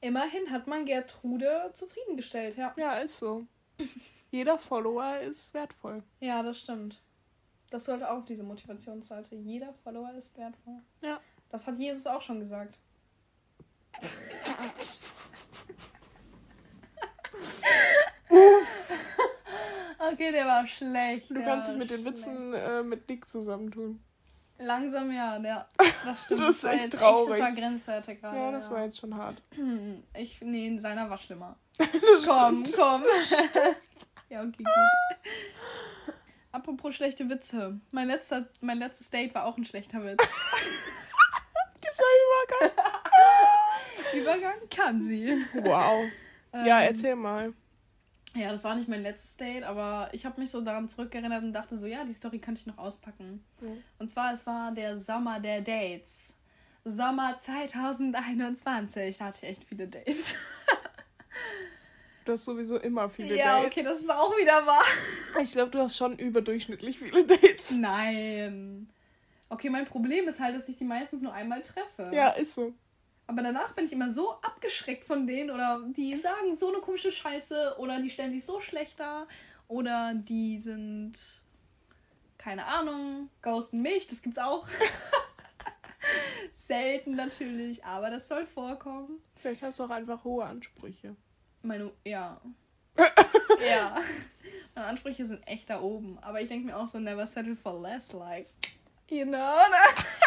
[0.00, 2.72] Immerhin hat man Gertrude zufriedengestellt, ja.
[2.76, 3.46] Ja, ist so.
[4.30, 6.02] Jeder Follower ist wertvoll.
[6.20, 7.00] Ja, das stimmt.
[7.70, 9.34] Das sollte auch auf diese Motivationsseite.
[9.36, 10.80] Jeder Follower ist wertvoll.
[11.02, 11.20] Ja.
[11.50, 12.78] Das hat Jesus auch schon gesagt.
[20.12, 21.30] okay, der war schlecht.
[21.30, 22.04] Du kannst es mit den.
[22.04, 24.00] Witzen äh, mit Nick zusammentun.
[24.58, 25.68] Langsam ja, der.
[26.04, 26.40] Das stimmt.
[26.40, 27.30] Das ist echt jetzt traurig.
[27.30, 28.36] das war grenzwertig gerade.
[28.36, 29.42] Ja, das war jetzt schon hart.
[30.14, 31.56] Ich, nee, seiner war schlimmer.
[32.26, 32.76] Komm, stimmt.
[32.76, 33.02] komm.
[34.28, 36.14] ja, okay, gut.
[36.50, 37.78] Apropos schlechte Witze.
[37.92, 40.26] Mein, letzter, mein letztes Date war auch ein schlechter Witz.
[41.84, 42.84] Dieser Übergang.
[44.14, 45.44] Übergang kann sie.
[45.54, 46.06] Wow.
[46.52, 47.52] Ja, Ähm, erzähl mal.
[48.34, 51.52] Ja, das war nicht mein letztes Date, aber ich habe mich so daran zurückerinnert und
[51.52, 53.44] dachte so, ja, die Story könnte ich noch auspacken.
[53.60, 53.82] Mhm.
[53.98, 56.34] Und zwar, es war der Sommer der Dates.
[56.84, 59.18] Sommer 2021.
[59.18, 60.34] Da hatte ich echt viele Dates.
[62.24, 63.70] Du hast sowieso immer viele ja, Dates.
[63.70, 64.84] okay, das ist auch wieder wahr.
[65.42, 67.70] Ich glaube, du hast schon überdurchschnittlich viele Dates.
[67.70, 68.86] Nein.
[69.48, 72.10] Okay, mein Problem ist halt, dass ich die meistens nur einmal treffe.
[72.12, 72.74] Ja, ist so.
[73.28, 77.12] Aber danach bin ich immer so abgeschreckt von denen oder die sagen so eine komische
[77.12, 79.28] Scheiße oder die stellen sich so schlecht dar
[79.68, 81.18] oder die sind
[82.38, 84.66] keine Ahnung, ghosten mich, das gibt's auch.
[86.54, 89.20] Selten natürlich, aber das soll vorkommen.
[89.36, 91.14] Vielleicht hast du auch einfach hohe Ansprüche.
[91.62, 92.40] Meine, ja.
[92.96, 93.98] ja.
[94.74, 96.18] Meine Ansprüche sind echt da oben.
[96.20, 98.48] Aber ich denke mir auch so, never settle for less, like,
[99.10, 99.54] you know?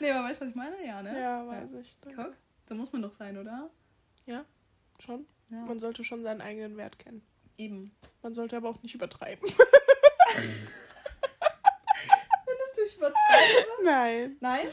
[0.00, 0.84] nee, aber weißt du, was ich meine?
[0.84, 1.20] Ja, ne?
[1.20, 1.96] Ja, weiß ich.
[2.14, 2.34] Guck,
[2.68, 3.70] so muss man doch sein, oder?
[5.04, 5.26] Schon.
[5.50, 5.64] Ja.
[5.64, 7.22] Man sollte schon seinen eigenen Wert kennen.
[7.56, 7.92] Eben.
[8.22, 9.48] Man sollte aber auch nicht übertreiben.
[9.48, 10.72] Findest
[12.76, 13.68] du, ich übertreibe?
[13.84, 14.36] Nein.
[14.40, 14.66] Nein?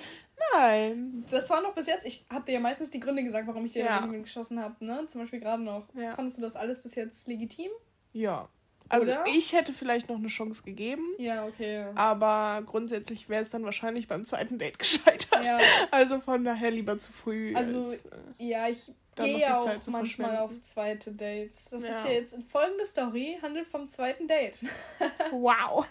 [0.53, 1.25] Nein.
[1.29, 2.05] Das war noch bis jetzt.
[2.05, 4.01] Ich habe dir ja meistens die Gründe gesagt, warum ich dir Ja.
[4.01, 4.07] ja.
[4.07, 5.05] geschossen habe, ne?
[5.07, 5.87] Zum Beispiel gerade noch.
[5.93, 6.15] Ja.
[6.15, 7.71] Fandest du das alles bis jetzt legitim?
[8.13, 8.49] Ja.
[8.87, 9.25] Also Oder?
[9.27, 11.85] ich hätte vielleicht noch eine Chance gegeben, Ja, okay.
[11.95, 15.43] aber grundsätzlich wäre es dann wahrscheinlich beim zweiten Date gescheitert.
[15.45, 15.57] Ja,
[15.91, 17.55] Also von daher lieber zu früh.
[17.55, 18.09] Also, als, äh,
[18.47, 21.69] ja ich gehe ja auch manchmal auf zweite Dates.
[21.71, 21.97] Das Ja.
[21.99, 24.57] ist ja jetzt folgende Story, handelt vom zweiten Date.
[25.31, 25.87] wow.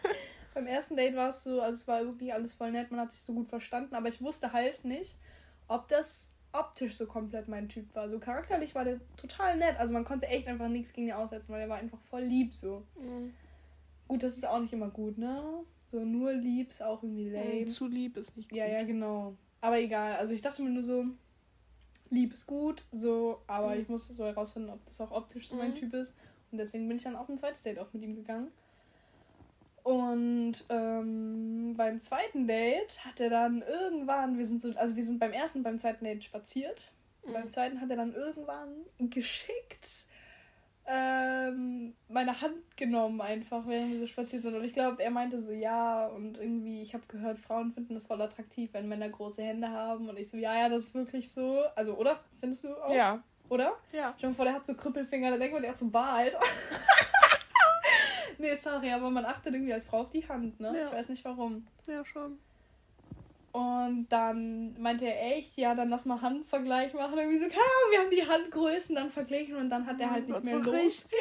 [0.55, 3.13] Beim ersten Date war es so, also es war wirklich alles voll nett, man hat
[3.13, 5.17] sich so gut verstanden, aber ich wusste halt nicht,
[5.67, 8.09] ob das optisch so komplett mein Typ war.
[8.09, 9.79] So charakterlich war der total nett.
[9.79, 12.55] Also man konnte echt einfach nichts gegen ihn aussetzen, weil er war einfach voll lieb
[12.55, 12.83] so.
[14.09, 15.43] Gut, das ist auch nicht immer gut, ne?
[15.91, 17.65] So nur lieb ist auch irgendwie lame.
[17.67, 18.59] Zu lieb ist nicht gut.
[18.59, 19.35] Ja, ja, genau.
[19.61, 20.17] Aber egal.
[20.17, 21.05] Also ich dachte mir nur so,
[22.11, 23.81] lieb ist gut, so, aber Mhm.
[23.83, 25.77] ich musste so herausfinden, ob das auch optisch so mein Mhm.
[25.77, 26.15] Typ ist.
[26.53, 28.49] Und deswegen bin ich dann auf ein zweites Date auch mit ihm gegangen.
[29.85, 35.21] Und ähm, beim zweiten Date hat er dann irgendwann, wir sind so, also wir sind
[35.21, 36.91] beim ersten und beim zweiten Date spaziert.
[37.25, 37.33] Mhm.
[37.33, 40.07] beim zweiten hat er dann irgendwann geschickt
[40.87, 44.55] ähm, meine Hand genommen, einfach, während wir so spaziert sind.
[44.55, 48.07] Und ich glaube, er meinte so, ja, und irgendwie, ich habe gehört, Frauen finden das
[48.07, 50.09] voll attraktiv, wenn Männer große Hände haben.
[50.09, 51.63] Und ich so, ja, ja, das ist wirklich so.
[51.75, 52.21] Also, oder?
[52.41, 52.95] Findest du auch?
[52.95, 53.73] Ja, Oder?
[53.93, 54.15] ja.
[54.21, 56.37] Mal vor, der hat so Krüppelfinger, da denkt man sich auch so, bald.
[58.39, 60.77] nee, sorry, aber man achtet irgendwie als Frau auf die Hand, ne?
[60.77, 60.87] Ja.
[60.87, 61.67] Ich weiß nicht warum.
[61.87, 62.39] Ja, schon.
[63.55, 67.17] Und dann meinte er echt, ja, dann lass mal Handvergleich machen.
[67.17, 70.43] Irgendwie so, Ahnung, wir haben die Handgrößen dann verglichen und dann hat er halt nicht
[70.43, 70.75] mehr so Lust.
[70.75, 71.21] richtig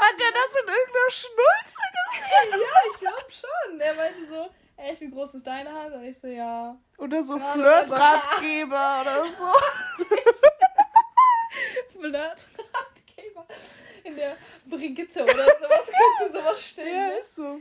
[0.00, 2.50] Hat der das in irgendeiner Schnulze gesehen?
[2.60, 3.80] Ja, ich glaube schon.
[3.80, 5.94] Er meinte so, echt, wie groß ist deine Hand?
[5.94, 6.76] Und ich so, ja.
[6.98, 9.52] Oder so Ahnung, Flirtratgeber oder so.
[11.92, 12.95] Flirtratgeber.
[14.04, 16.86] In der Brigitte oder sowas könnte sowas stehen.
[16.86, 17.18] Ja, ne?
[17.18, 17.60] ist so.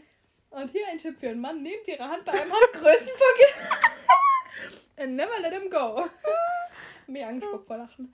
[0.50, 3.54] Und hier ein Tipp für einen Mann: Nehmt Ihre Hand bei einem Handgrößenvergleich.
[4.98, 6.06] And never let him go.
[7.08, 8.12] Mir angespuckt vor Lachen.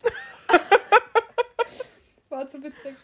[2.30, 2.96] War zu witzig.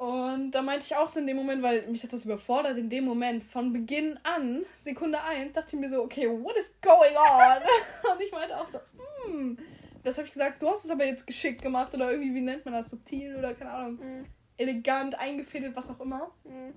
[0.00, 2.88] Und da meinte ich auch so in dem Moment, weil mich hat das überfordert, in
[2.88, 7.14] dem Moment, von Beginn an, Sekunde 1, dachte ich mir so, okay, what is going
[7.14, 7.62] on?
[8.10, 8.78] Und ich meinte auch so,
[9.26, 9.58] hm,
[10.02, 12.64] das habe ich gesagt, du hast es aber jetzt geschickt gemacht oder irgendwie, wie nennt
[12.64, 14.26] man das, subtil oder keine Ahnung, Mhm.
[14.56, 16.30] elegant, eingefädelt, was auch immer.
[16.44, 16.74] Mhm.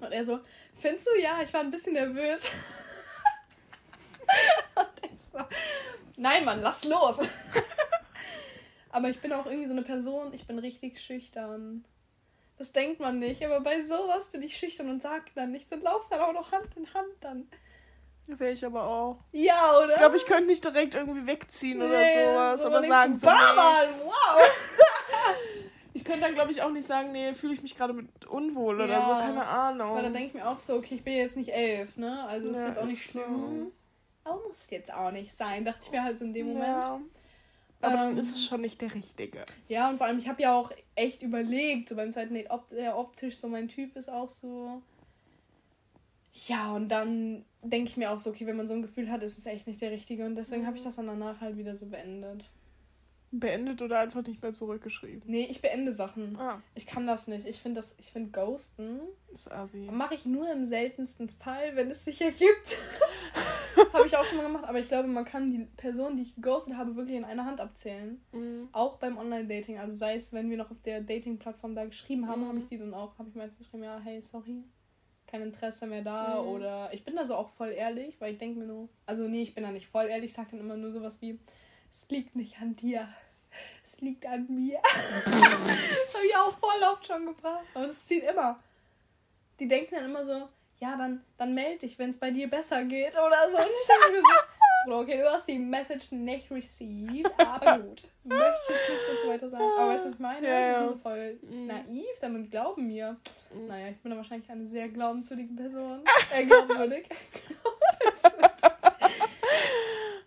[0.00, 0.40] Und er so,
[0.80, 1.20] findest du?
[1.20, 2.46] Ja, ich war ein bisschen nervös.
[4.74, 5.38] Und ich so,
[6.16, 7.20] nein, Mann, lass los.
[8.90, 11.84] aber ich bin auch irgendwie so eine Person, ich bin richtig schüchtern.
[12.58, 15.82] Das denkt man nicht, aber bei sowas bin ich schüchtern und sag dann nichts und
[15.82, 17.48] lauf dann auch noch Hand in Hand dann.
[18.26, 19.18] Wäre ich aber auch.
[19.32, 19.88] Ja, oder?
[19.90, 21.98] Ich glaube, ich könnte nicht direkt irgendwie wegziehen Nee, oder
[22.56, 22.62] sowas.
[22.62, 23.38] so oder sagen so, so, nee.
[23.38, 24.42] "Bah, Mann, wow.
[25.94, 28.76] Ich könnte dann, glaube ich, auch nicht sagen, nee, fühle ich mich gerade mit unwohl
[28.76, 29.02] oder Ja.
[29.02, 29.90] so, keine Ahnung.
[29.90, 32.24] Aber dann denke ich mir auch so, okay, ich bin jetzt nicht elf, ne?
[32.26, 33.20] Also ist Ja, jetzt auch nicht ist so.
[33.20, 33.72] schlimm.
[34.24, 36.66] Aber muss jetzt auch nicht sein, dachte ich mir halt so in dem Moment.
[36.66, 37.00] Ja.
[37.82, 39.44] Aber dann Ähm, ist es schon nicht der Richtige.
[39.68, 42.70] Ja, und vor allem, ich habe ja auch echt überlegt, so beim zweiten Date, ob
[42.70, 44.80] der optisch so mein Typ ist, auch so.
[46.48, 49.22] Ja, und dann denke ich mir auch so, okay, wenn man so ein Gefühl hat,
[49.22, 50.24] ist es echt nicht der Richtige.
[50.24, 52.48] Und deswegen habe ich das dann danach halt wieder so beendet.
[53.34, 55.22] Beendet oder einfach nicht mehr zurückgeschrieben.
[55.26, 56.36] Nee, ich beende Sachen.
[56.38, 57.46] Ah, Ich kann das nicht.
[57.46, 59.88] Ich finde das, ich finde Ghosten ist assi.
[59.90, 62.76] mache ich nur im seltensten Fall, wenn es sich ergibt.
[63.94, 66.34] habe ich auch schon mal gemacht, aber ich glaube, man kann die Person, die ich
[66.34, 68.20] geghostet habe, wirklich in einer Hand abzählen.
[68.32, 68.68] Mhm.
[68.72, 69.78] Auch beim Online-Dating.
[69.78, 72.48] Also sei es, wenn wir noch auf der Dating-Plattform da geschrieben haben, Mhm.
[72.48, 74.62] habe ich die dann auch, habe ich meistens geschrieben, ja, hey, sorry,
[75.32, 76.40] kein Interesse mehr da.
[76.40, 76.48] Mhm.
[76.48, 79.42] Oder ich bin da so auch voll ehrlich, weil ich denke mir nur, also nee,
[79.42, 81.40] ich bin da nicht voll ehrlich, ich sage dann immer nur sowas wie,
[81.90, 83.08] es liegt nicht an dir.
[83.82, 84.78] Es liegt an mir.
[85.24, 87.66] das habe ich auch voll oft schon gebracht.
[87.74, 88.58] Aber das zieht immer.
[89.58, 92.84] Die denken dann immer so, ja, dann, dann melde dich, wenn es bei dir besser
[92.84, 93.58] geht oder so.
[93.58, 98.04] Und ich denke mir so, Okay, du hast die Message nicht received, aber gut.
[98.24, 99.62] Möchte ich jetzt nicht so weiter sagen.
[99.78, 100.48] Aber weißt du, was ich meine?
[100.48, 101.66] Ja, Die sind so voll Mhm.
[101.66, 103.16] naiv, damit glauben mir.
[103.54, 103.66] Mhm.
[103.68, 106.00] Naja, ich bin da wahrscheinlich eine sehr glaubenswürdige Person.
[106.34, 107.08] Äh, glaubwürdig.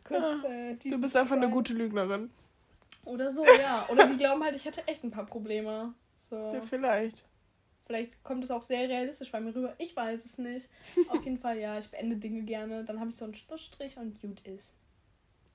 [0.03, 2.29] Kurz, äh, Du bist einfach eine gute Lügnerin.
[3.05, 3.85] Oder so, ja.
[3.91, 5.93] Oder die glauben halt, ich hätte echt ein paar Probleme.
[6.17, 6.35] So.
[6.53, 7.25] Ja, vielleicht.
[7.85, 9.75] Vielleicht kommt es auch sehr realistisch bei mir rüber.
[9.77, 10.69] Ich weiß es nicht.
[11.09, 12.83] Auf jeden Fall, ja, ich beende Dinge gerne.
[12.83, 14.75] Dann habe ich so einen Schlussstrich und gut ist.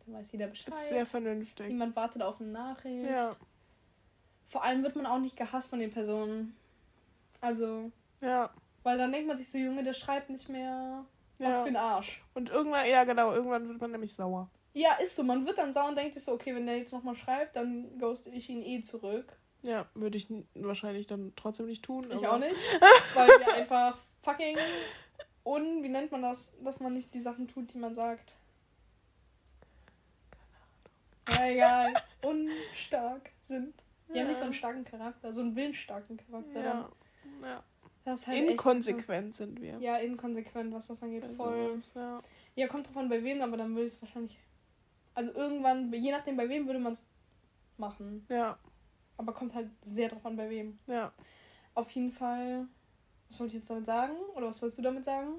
[0.07, 0.69] Dann weiß jeder Bescheid.
[0.69, 1.67] Ist sehr vernünftig.
[1.67, 3.11] Niemand wartet auf eine Nachricht.
[3.11, 3.35] Ja.
[4.47, 6.57] Vor allem wird man auch nicht gehasst von den Personen.
[7.41, 7.91] Also,
[8.21, 8.51] Ja.
[8.83, 11.05] weil dann denkt man sich so, Junge, der schreibt nicht mehr.
[11.39, 11.63] Was Ja.
[11.63, 12.23] für ein Arsch.
[12.35, 14.49] Und irgendwann, ja genau, irgendwann wird man nämlich sauer.
[14.73, 15.23] Ja, ist so.
[15.25, 17.99] Man wird dann sauer und denkt sich so, okay, wenn der jetzt nochmal schreibt, dann
[17.99, 19.37] ghoste ich ihn eh zurück.
[19.63, 22.07] Ja, würde ich wahrscheinlich dann trotzdem nicht tun.
[22.11, 22.55] Ich auch nicht.
[23.15, 24.57] weil wir einfach fucking
[25.45, 28.35] un, wie nennt man das, dass man nicht die Sachen tut, die man sagt.
[31.29, 31.95] Ja, egal.
[32.25, 33.75] Unstark sind.
[34.13, 36.61] Die haben nicht so einen starken Charakter, so einen willensstarken Charakter.
[36.61, 36.91] Ja.
[37.45, 37.65] ja.
[38.05, 39.79] Das halt Inkonsequent sind wir.
[39.79, 41.23] Ja, inkonsequent, was das angeht.
[41.23, 41.69] Bei Voll.
[41.69, 42.23] sowas, Ja.
[42.57, 44.39] Ja, kommt davon bei wem, aber dann würde ich es wahrscheinlich.
[45.15, 47.05] Also irgendwann, je nachdem bei wem würde man es
[47.77, 48.27] machen.
[48.29, 48.59] ja,
[49.21, 50.79] Aber kommt halt sehr drauf an, bei wem.
[50.87, 51.13] ja.
[51.75, 52.67] Auf jeden Fall.
[53.29, 54.17] Was wollte ich jetzt damit sagen?
[54.35, 55.35] Oder was wolltest du damit sagen?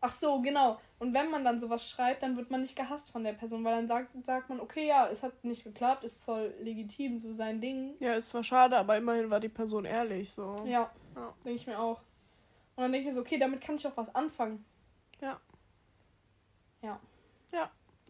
[0.00, 0.78] Ach so, genau.
[0.98, 3.76] Und wenn man dann sowas schreibt, dann wird man nicht gehasst von der Person, weil
[3.76, 7.60] dann sagt, sagt man, okay, ja, es hat nicht geklappt, ist voll legitim, so sein
[7.60, 7.94] Ding.
[8.00, 10.32] Ja, ist zwar schade, aber immerhin war die Person ehrlich.
[10.32, 10.56] So.
[10.66, 11.34] Ja, Ja.
[11.44, 12.00] denke ich mir auch.
[12.76, 14.64] Und dann denke ich mir so, okay, damit kann ich auch was anfangen.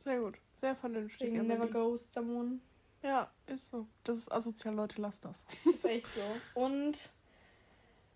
[0.09, 0.39] Sehr gut.
[0.57, 1.35] Sehr vernünftig.
[1.35, 2.61] Never ghost someone.
[3.03, 3.87] Ja, ist so.
[4.05, 5.47] Das ist asozial, Leute, lasst das.
[5.65, 6.61] Ist echt so.
[6.61, 7.11] Und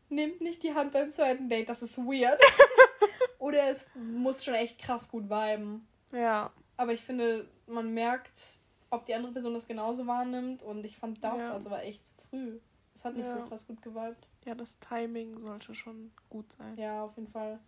[0.09, 2.41] nehmt nicht die Hand beim zweiten Date, das ist weird.
[3.39, 5.87] Oder es muss schon echt krass gut viben.
[6.13, 6.51] Ja.
[6.77, 8.59] Aber ich finde, man merkt,
[8.91, 10.63] ob die andere Person das genauso wahrnimmt.
[10.63, 11.53] Und ich fand das, Ja.
[11.55, 12.59] also war echt zu früh.
[12.95, 13.41] Es hat nicht Ja.
[13.41, 14.27] so krass gut geweibt.
[14.45, 16.77] Ja, das Timing sollte schon gut sein.
[16.77, 17.59] Ja, auf jeden Fall.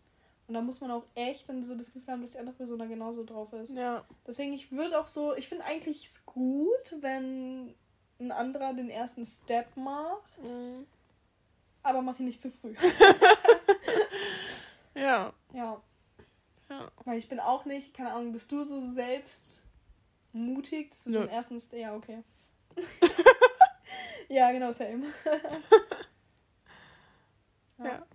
[0.47, 2.79] Und da muss man auch echt dann so das Gefühl haben, dass die andere Person
[2.79, 3.75] da genauso drauf ist.
[3.75, 4.05] Ja.
[4.27, 7.75] Deswegen, ich würde auch so, ich finde eigentlich es gut, wenn
[8.21, 10.87] ein anderer den ersten Step macht, Mhm.
[11.83, 12.75] aber mach ihn nicht zu früh.
[14.95, 15.33] Ja.
[15.53, 15.83] ja.
[16.71, 16.91] Ja.
[17.05, 19.65] Weil ich bin auch nicht, keine Ahnung, bist du so selbst
[20.33, 21.25] mutig, dass du so Nö.
[21.25, 21.81] einen ersten Step.
[21.81, 22.23] Ja, okay.
[24.29, 25.05] ja, genau, same.
[27.79, 28.07] Ja.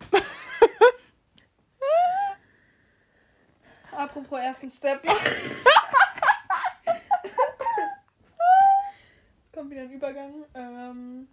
[4.00, 5.04] Apropos ersten Step.
[5.04, 5.16] Jetzt
[9.54, 10.46] kommt wieder ein Übergang.
[10.54, 11.28] Ähm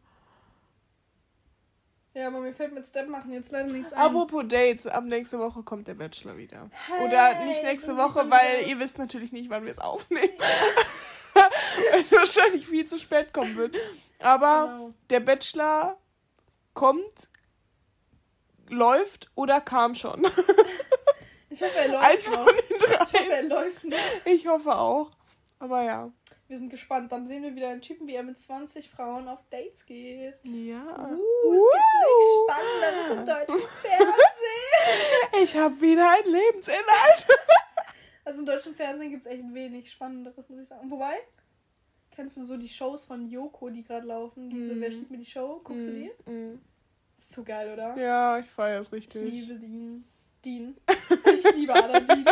[2.12, 4.00] ja, aber mir fällt mit Step machen jetzt leider nichts ein.
[4.00, 6.68] Apropos Dates, ab nächste Woche kommt der Bachelor wieder.
[6.88, 10.32] Hey, Oder nicht nächste Woche, weil ihr wisst natürlich nicht, wann wir es aufnehmen.
[10.36, 13.76] weil es wahrscheinlich viel zu spät kommen wird.
[14.18, 14.90] Aber Genau.
[15.10, 15.98] der Bachelor
[16.74, 17.28] kommt,
[18.70, 20.26] läuft oder kam schon.
[21.56, 22.44] Ich hoffe, er läuft Eins noch.
[22.44, 23.28] von den Ich hoffe, drei.
[23.30, 23.98] er läuft noch.
[24.26, 25.10] Ich hoffe auch.
[25.58, 26.12] Aber ja.
[26.48, 27.10] Wir sind gespannt.
[27.10, 30.34] Dann sehen wir wieder einen Typen, wie er mit 20 Frauen auf Dates geht.
[30.44, 30.82] Ja.
[31.10, 35.42] Uh, es gibt nichts Spannenderes im deutschen Fernsehen.
[35.42, 37.26] Ich habe wieder ein Lebensinhalt.
[38.24, 40.90] Also im deutschen Fernsehen gibt es echt wenig Spannenderes, muss ich sagen.
[40.90, 41.14] Wobei,
[42.10, 44.50] kennst du so die Shows von Joko, die gerade laufen?
[44.50, 44.80] Diese Mhm.
[44.80, 45.60] Wer steht mir die Show?
[45.62, 46.10] Guckst du die?
[46.28, 46.60] Mhm.
[47.20, 47.96] Ist so geil, oder?
[47.96, 49.30] Ja, ich feiere es Ich richtig.
[49.30, 50.04] liebe Dean.
[50.46, 50.76] Dean.
[50.88, 52.24] Ich liebe Aladdin.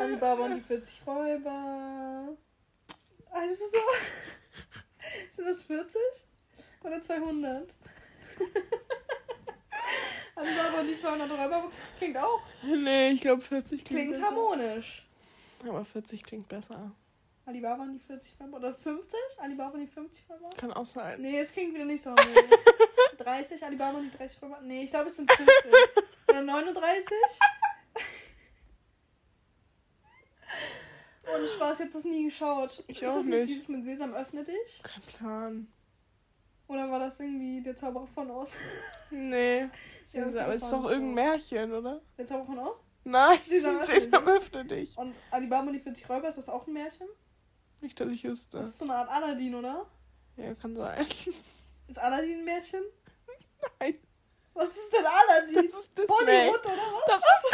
[0.00, 2.36] Alibaba und die 40 Räuber.
[3.30, 3.78] Also so.
[5.36, 6.00] Sind das 40?
[6.82, 7.68] Oder 200?
[10.34, 12.40] Alibaba und die 200 Räuber klingt auch.
[12.64, 14.26] Nee, ich glaube 40 klingt, Klingt besser.
[14.26, 15.06] harmonisch.
[15.68, 16.90] Aber 40 klingt besser.
[17.48, 18.58] Alibaba und die 40 Räuber.
[18.58, 19.18] Oder 50?
[19.38, 20.50] Alibaba und die 50 Räuber?
[20.56, 21.22] Kann auch sein.
[21.22, 22.42] Nee, es klingt wieder nicht so harmonisch.
[23.16, 24.60] 30 Alibaba und die 30 Räuber?
[24.62, 25.54] Nee, ich glaube es sind 50.
[26.28, 27.06] Oder 39?
[31.34, 32.84] Ohne Spaß, ich habe das nie geschaut.
[32.86, 33.38] Ich ist auch das nicht.
[33.38, 34.82] nicht dieses mit Sesam öffne dich?
[34.82, 35.72] Kein Plan.
[36.66, 38.52] Oder war das irgendwie der Zauberer von Oz?
[39.10, 39.68] Nee.
[40.06, 42.02] Sesam, aber es ist doch irgendein Märchen, oder?
[42.18, 42.84] Der Zauberer von Oz?
[43.04, 44.98] Nein, Sesam, Sesam, öffne öffne dich.
[44.98, 47.08] Und Alibaba und die 40 Räuber, ist das auch ein Märchen?
[47.80, 48.58] Nicht, dass ich wüsste.
[48.58, 49.86] Das ist so eine Art Aladdin, oder?
[50.36, 51.06] Ja, kann sein.
[51.86, 52.82] Ist Aladdin ein Märchen?
[53.80, 53.94] Nein.
[54.54, 55.54] Was ist denn Aladdin?
[55.54, 56.06] Das ist Disney.
[56.06, 57.04] Bollywood, oder was?
[57.06, 57.44] Das ist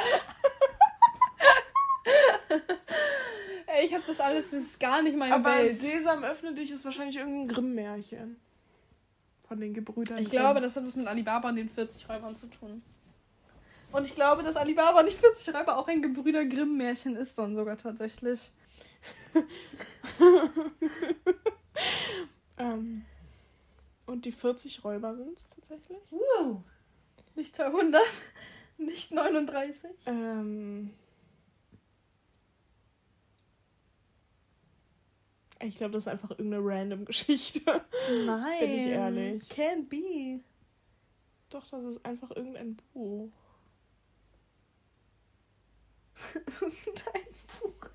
[3.66, 5.78] Ey, ich hab das alles, das ist gar nicht meine Aber Welt.
[5.78, 8.36] Sesam, öffne dich ist wahrscheinlich irgendein Grimm-Märchen.
[9.46, 10.18] Von den Gebrüdern.
[10.18, 12.82] Ich glaube, das hat was mit Alibaba und den 40 Räubern zu tun.
[13.92, 17.54] Und ich glaube, dass Alibaba und die 40 Räuber auch ein Gebrüder Grimm-Märchen ist dann
[17.54, 18.50] sogar tatsächlich.
[22.60, 23.04] Ähm,
[24.06, 25.98] und die 40 Räuber sind es tatsächlich?
[26.10, 26.60] Uh.
[27.34, 28.02] Nicht 200,
[28.78, 29.90] nicht 39.
[30.04, 30.90] Ähm,
[35.60, 37.62] ich glaube, das ist einfach irgendeine random Geschichte.
[38.26, 38.58] Nein.
[38.60, 39.42] Bin ich ehrlich.
[39.44, 40.42] Can't be.
[41.48, 43.30] Doch, das ist einfach irgendein Buch.
[46.60, 47.26] Dein
[47.60, 47.90] Buch.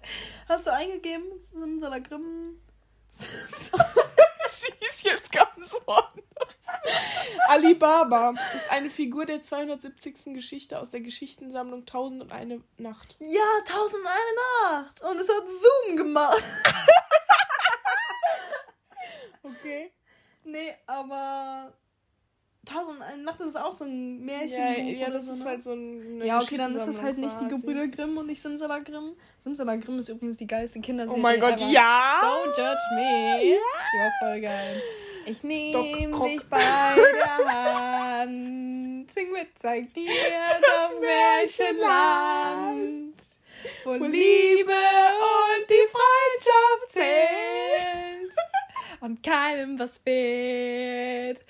[0.47, 1.38] Hast du eingegeben?
[1.39, 2.61] Simsalagrim.
[3.09, 6.23] Sie ist jetzt ganz woanders.
[7.47, 10.33] Alibaba ist eine Figur der 270.
[10.33, 13.15] Geschichte aus der Geschichtensammlung 1001 Nacht.
[13.19, 14.03] Ja, 1001
[14.63, 15.01] Nacht.
[15.01, 16.43] Und es hat Zoom gemacht.
[19.43, 19.91] Okay.
[20.43, 21.73] Nee, aber
[22.67, 24.51] 1001 Nacht ist auch so ein Märchen.
[24.51, 25.45] Ja, ja oder das so, ist ne?
[25.45, 26.21] halt so ein.
[26.23, 29.15] Ja, okay, dann ist das halt nicht die Gebrüder Grimm und nicht Simsalagrim.
[29.39, 31.17] Simsalagrim ist übrigens die geilste Kinderserie.
[31.17, 31.69] Oh mein Gott, ever.
[31.69, 32.19] ja!
[32.21, 33.39] Don't judge me.
[33.41, 33.58] Die
[33.99, 34.82] war voll geil.
[35.28, 39.10] Ich nehme dich bei der Hand.
[39.12, 40.12] Sing mit, zeig dir
[40.62, 43.13] das Märchenland.
[43.84, 48.32] Wo Liebe und die Freundschaft zählt.
[49.06, 51.45] Und keinem was fehlt.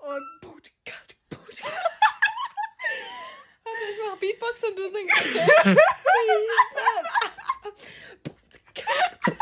[0.00, 0.94] Und Putka,
[1.30, 1.68] Putka.
[3.62, 5.14] Warte, ich mach Beatbox und du singst.
[8.70, 9.36] Okay?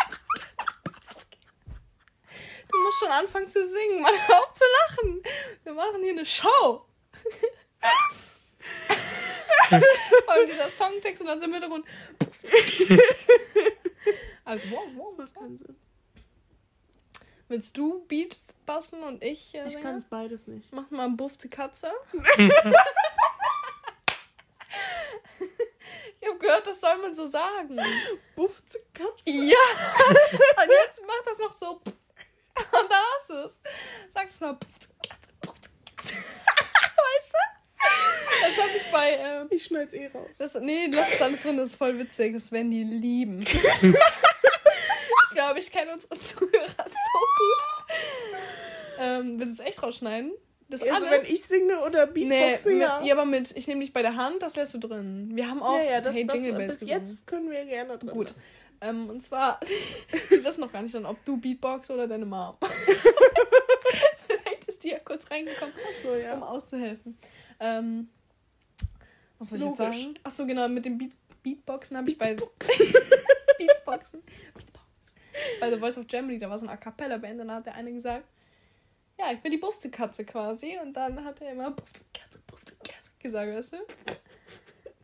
[2.70, 4.12] Du musst schon anfangen zu singen, Mann.
[4.26, 5.22] Hör auf zu lachen.
[5.64, 6.86] Wir machen hier eine Show.
[9.70, 11.84] Und dieser Songtext und dann so im Hintergrund.
[14.44, 15.14] Also, wow, wow.
[15.16, 15.76] Das macht keinen Sinn.
[17.48, 20.72] Willst du Beats bassen und ich äh, Ich kann es beides nicht.
[20.72, 21.92] Mach mal einen Buff zur Katze.
[26.20, 27.78] ich habe gehört, das soll man so sagen.
[28.34, 29.12] Buffze Katze.
[29.26, 29.56] Ja!
[30.08, 31.70] Und jetzt mach das noch so.
[31.72, 33.58] Und dann hast du es.
[34.12, 34.54] Sag es mal.
[34.54, 36.01] Puff zur Katze, Puff zur Katze.
[36.16, 37.38] Weißt du?
[38.46, 39.10] Das habe ich bei.
[39.18, 40.36] Ähm, Ich schneid's eh raus.
[40.38, 42.34] das, nee, lass es alles drin, das ist voll witzig.
[42.34, 43.40] Das werden die lieben.
[43.42, 43.54] ich
[45.34, 47.98] glaube, ich kenne unsere Zuhörer so gut.
[48.98, 50.32] Ähm, willst du es echt rausschneiden?
[50.68, 51.10] Das Also alles?
[51.10, 53.02] wenn ich singe oder Nee, Beatboxe, mit, ja.
[53.02, 55.30] ja, aber mit, ich nehme dich bei der Hand, das lässt du drin.
[55.34, 57.06] Wir haben auch ja, ja, das, Hey das, Jingle Bells bis gesungen.
[57.08, 58.08] jetzt können wir gerne drin.
[58.10, 58.32] Gut.
[58.80, 59.60] Ähm, und zwar,
[60.30, 62.56] wir wissen noch gar nicht dann, ob du Beatbox oder deine Mom.
[64.82, 66.34] Ist die ja kurz reingekommen, Achso, ja.
[66.34, 67.16] um auszuhelfen.
[67.60, 68.08] Ähm,
[69.38, 70.14] was wollte ich jetzt sagen?
[70.24, 74.22] Achso, genau, mit dem Beat, Beatboxen habe ich bei Beatsboxen.
[74.56, 74.82] Beatsbox.
[75.60, 77.92] Bei The Voice of Germany, da war so eine A Cappella-Band, dann hat der eine
[77.92, 78.24] gesagt,
[79.20, 80.76] ja, ich bin die Buffze-Katze quasi.
[80.82, 83.76] Und dann hat er immer Buffze-Katze, Buffze-Katze gesagt, weißt du?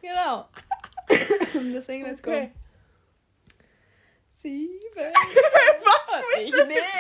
[0.03, 0.49] Genau.
[1.73, 2.33] Deswegen, let's go.
[2.33, 2.51] Okay.
[4.35, 4.81] Sieben.
[4.95, 6.95] Was ich willst du nehme jetzt?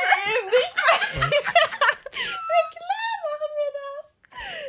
[0.45, 0.75] nicht.
[2.49, 4.05] ja, klar machen wir das.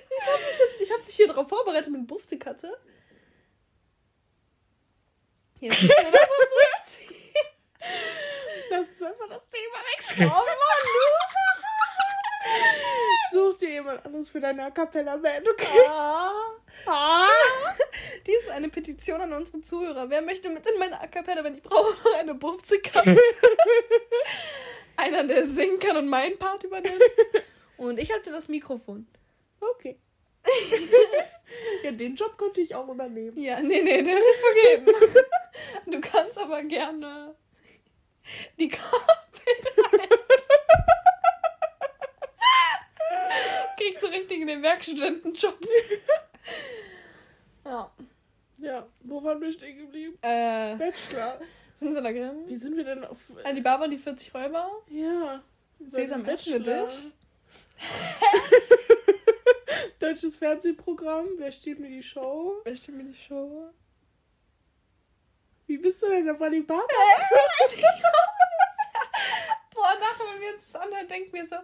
[0.09, 2.77] Ich habe mich jetzt, ich habe dich hier drauf vorbereitet mit Buffze-Katze.
[5.59, 7.33] Jetzt müssen wir das so durchziehen.
[8.69, 10.31] Das ist einfach das Thema wechseln.
[10.31, 10.87] Oh Mann,
[13.31, 15.51] Such dir jemand anderes für deine A Cappella-Band, du.
[15.51, 15.85] okay?
[15.87, 16.31] Ah.
[16.85, 17.27] Ah.
[18.25, 20.09] Dies ist eine Petition an unsere Zuhörer.
[20.09, 23.17] Wer möchte mit in meine A Cappella, wenn ich brauche noch eine Buffze-Katze?
[24.97, 27.01] Einer, der singen kann und meinen Part übernimmt.
[27.77, 29.07] Und ich halte das Mikrofon.
[29.59, 29.99] Okay.
[31.83, 33.37] ja, den Job konnte ich auch übernehmen.
[33.37, 34.93] Ja, nee, nee, der ist jetzt vergeben.
[35.85, 37.35] Du kannst aber gerne
[38.57, 38.99] die Kabel
[43.77, 45.57] Kriegst du richtig in den Werkstudentenjob.
[47.65, 47.91] Ja.
[48.57, 50.17] Ja, wo waren wir stehen geblieben?
[50.21, 51.39] Äh, Bachelor.
[51.75, 52.47] Simsalagrim.
[52.47, 53.17] Wie sind wir denn auf.
[53.43, 54.69] Alibaba und die 40 Räuber.
[54.89, 55.41] Ja.
[55.87, 57.11] Sesam, öffne dich.
[59.99, 61.27] Deutsches Fernsehprogramm.
[61.37, 62.61] Wer steht mir die Show?
[62.63, 63.69] Wer steht mir die Show?
[65.67, 66.81] Wie bist du denn auf Alibaba?
[69.73, 71.57] Boah, nachher, wenn wir uns das anhören, denken wir so.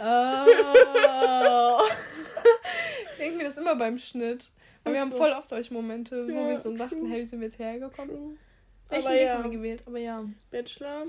[0.00, 1.82] Oh.
[3.18, 4.50] denken wir das immer beim Schnitt.
[4.82, 7.40] Aber wir haben voll oft solche Momente, wo Ja, wir so dachten, hey, wie sind
[7.40, 8.38] wir jetzt hergekommen?
[8.88, 9.34] Welchen Weg ja.
[9.34, 9.82] haben wir gewählt?
[9.86, 10.24] Aber ja.
[10.50, 11.06] Bachelor.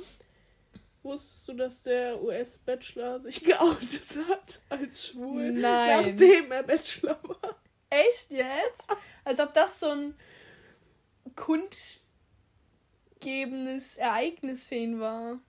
[1.02, 5.52] Wusstest du, dass der US-Bachelor sich geoutet hat als schwul?
[5.52, 6.12] Nein.
[6.12, 7.56] Nachdem er Bachelor war.
[7.90, 8.88] Echt jetzt?
[9.24, 10.14] Als ob das so ein
[13.20, 15.40] kundgebendes Ereignis für ihn war.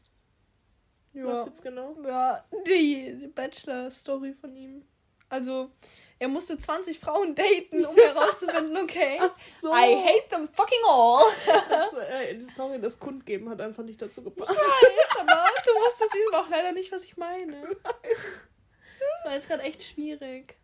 [1.13, 1.97] Was Ja, jetzt genau?
[2.05, 4.85] ja die Bachelor-Story von ihm.
[5.29, 5.71] Also,
[6.21, 9.19] er musste 20 Frauen daten, um herauszufinden, okay,
[9.61, 9.73] so.
[9.73, 11.25] I hate them fucking all.
[11.47, 14.51] Das, äh, sorry, das Kundgeben hat einfach nicht dazu gepasst.
[14.51, 17.57] weiß, aber du wusstest diesmal auch leider nicht, was ich meine.
[17.83, 20.57] Das war jetzt gerade echt schwierig.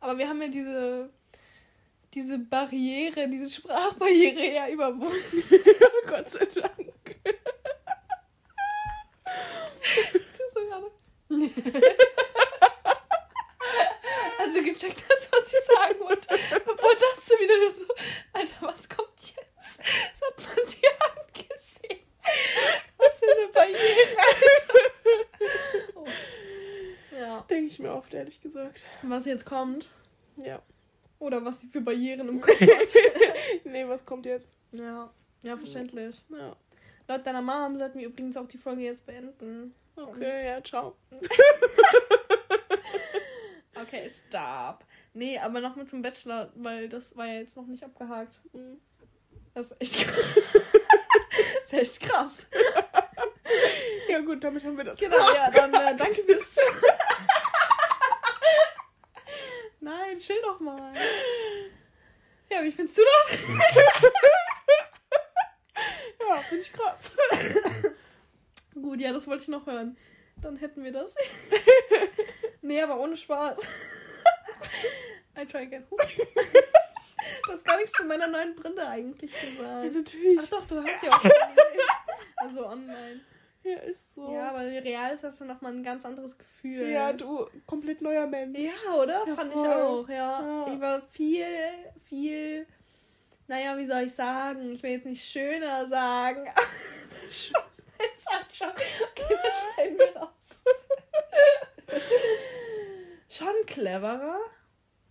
[0.00, 1.10] Aber wir haben ja diese,
[2.14, 5.44] diese Barriere, diese Sprachbarriere ja überwunden.
[6.06, 7.20] Gott sei Dank.
[10.14, 12.10] Das ist so gerade.
[14.58, 16.28] Also gecheckt hast, was ich sagen wollte.
[16.64, 17.86] Bevor dachtest du wieder nur so,
[18.32, 19.78] Alter, was kommt jetzt?
[19.78, 22.00] Das hat man dir angesehen.
[22.96, 24.18] Was für eine Barriere.
[24.18, 24.48] Alter.
[25.94, 26.06] Oh.
[27.18, 27.44] Ja.
[27.48, 28.80] Denke ich mir oft, ehrlich gesagt.
[29.02, 29.88] Was jetzt kommt.
[30.36, 30.60] Ja.
[31.18, 32.68] Oder was sie für Barrieren im Kopf hat.
[33.64, 34.52] nee, was kommt jetzt?
[34.72, 35.10] ja.
[35.42, 36.20] Ja, verständlich.
[36.30, 36.56] Ja.
[37.06, 39.72] Laut deiner Mom sollten wir übrigens auch die Folge jetzt beenden.
[39.94, 40.96] Okay, ja, ciao.
[43.82, 44.84] Okay, stop.
[45.14, 48.40] Nee, aber nochmal zum Bachelor, weil das war ja jetzt noch nicht abgehakt.
[48.52, 48.80] Mhm.
[49.54, 50.34] Das ist echt krass.
[51.54, 52.46] das ist echt krass.
[54.08, 54.98] Ja gut, damit haben wir das.
[54.98, 56.96] Genau, ja, dann äh, danke fürs Zuhören.
[59.80, 60.92] Nein, chill doch mal.
[62.50, 63.38] Ja, wie findest du das?
[66.28, 66.96] Ja, finde ich krass.
[68.74, 69.96] Gut, ja, das wollte ich noch hören.
[70.42, 71.14] Dann hätten wir das.
[72.62, 73.58] Nee, aber ohne Spaß.
[75.38, 75.84] I try again.
[77.44, 79.94] Du hast gar nichts zu meiner neuen Brille eigentlich Ja, gesagt.
[79.94, 80.38] natürlich.
[80.42, 81.88] Ach doch, du hast ja auch schon gesehen.
[82.36, 83.20] Also online.
[83.62, 84.32] Ja, ist so.
[84.32, 86.88] Ja, aber real ist das ja nochmal ein ganz anderes Gefühl.
[86.88, 88.58] Ja, du, komplett neuer Mensch.
[88.58, 89.24] Ja, oder?
[89.26, 89.62] Ja, Fand voll.
[89.62, 90.40] ich auch, ja.
[90.66, 90.72] Ja.
[90.74, 91.44] Ich war viel,
[92.08, 92.66] viel
[93.48, 94.72] naja, wie soll ich sagen?
[94.72, 96.46] Ich will jetzt nicht schöner sagen.
[97.30, 98.68] Spaß, ich sag schon.
[98.68, 100.28] Okay, das schneiden wir raus.
[103.38, 104.38] Schon cleverer.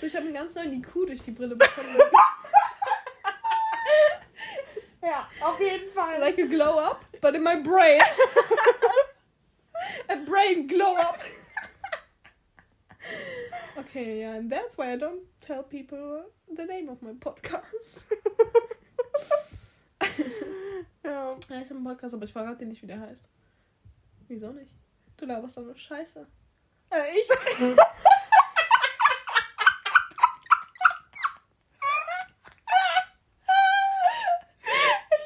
[0.00, 1.96] so, ich habe einen ganz neuen IQ durch die Brille bekommen.
[5.02, 6.18] Ja, auf jeden Fall.
[6.18, 8.00] like a glow up, but in my brain.
[10.08, 11.20] a brain glow up.
[13.78, 18.04] okay, yeah, and that's why I don't tell people the name of my podcast.
[21.04, 21.36] ja.
[21.48, 23.28] Ja, ich habe einen Podcast, aber ich verrate dir nicht, wie der heißt.
[24.26, 24.72] Wieso nicht?
[25.18, 26.26] Du laberst doch nur Scheiße.
[26.90, 27.28] Äh, ich.
[27.28, 27.30] Ich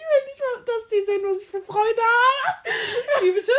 [0.07, 2.71] will nicht, dass die sehen, was ich für Freunde habe.
[3.23, 3.53] Wie bitte?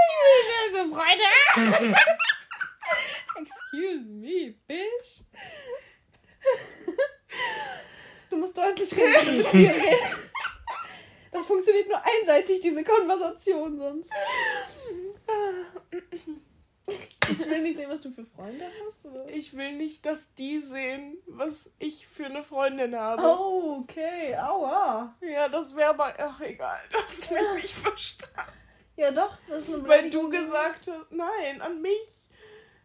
[0.00, 1.24] Ich will so Freunde.
[3.36, 5.22] Excuse me, bitch.
[8.30, 9.38] Du musst deutlich reden.
[9.38, 10.30] mit mir reden.
[11.30, 14.10] Das funktioniert nur einseitig, diese Konversation sonst.
[17.30, 19.04] Ich will nicht sehen, was du für Freunde hast.
[19.04, 19.28] Oder?
[19.28, 23.22] Ich will nicht, dass die sehen, was ich für eine Freundin habe.
[23.22, 24.36] Oh, okay.
[24.36, 25.14] Aua.
[25.20, 26.12] Ja, das wäre aber.
[26.18, 26.80] Ach, egal.
[26.90, 28.52] Das hast mich nicht verstanden.
[28.96, 29.38] Ja, doch.
[29.48, 32.26] Das ist eine Weil du gesagt hast, nein, an mich.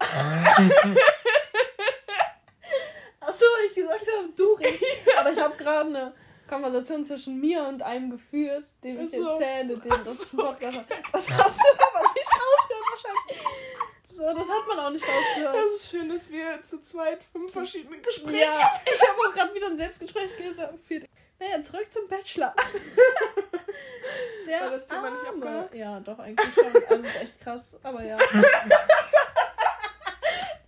[3.20, 4.84] Achso, weil ich gesagt habe, du redest.
[5.18, 6.14] Aber ich habe gerade eine
[6.48, 9.28] Konversation zwischen mir und einem geführt, dem ich so.
[9.28, 10.36] erzähle, dem das so.
[10.36, 10.84] Podcast.
[11.12, 13.40] Das hast du aber nicht rausgehört wahrscheinlich.
[14.16, 15.56] So, das hat man auch nicht rausgehört.
[15.56, 19.52] Das ist schön, dass wir zu zweit fünf verschiedene Gespräche Ja, ich habe auch gerade
[19.54, 21.08] wieder ein Selbstgespräch geführt.
[21.40, 22.54] Naja, zurück zum Bachelor.
[24.46, 25.74] Der War das Thema nicht abgehakt?
[25.74, 26.66] Ja, doch, eigentlich schon.
[26.88, 28.16] Also, ist echt krass, aber ja.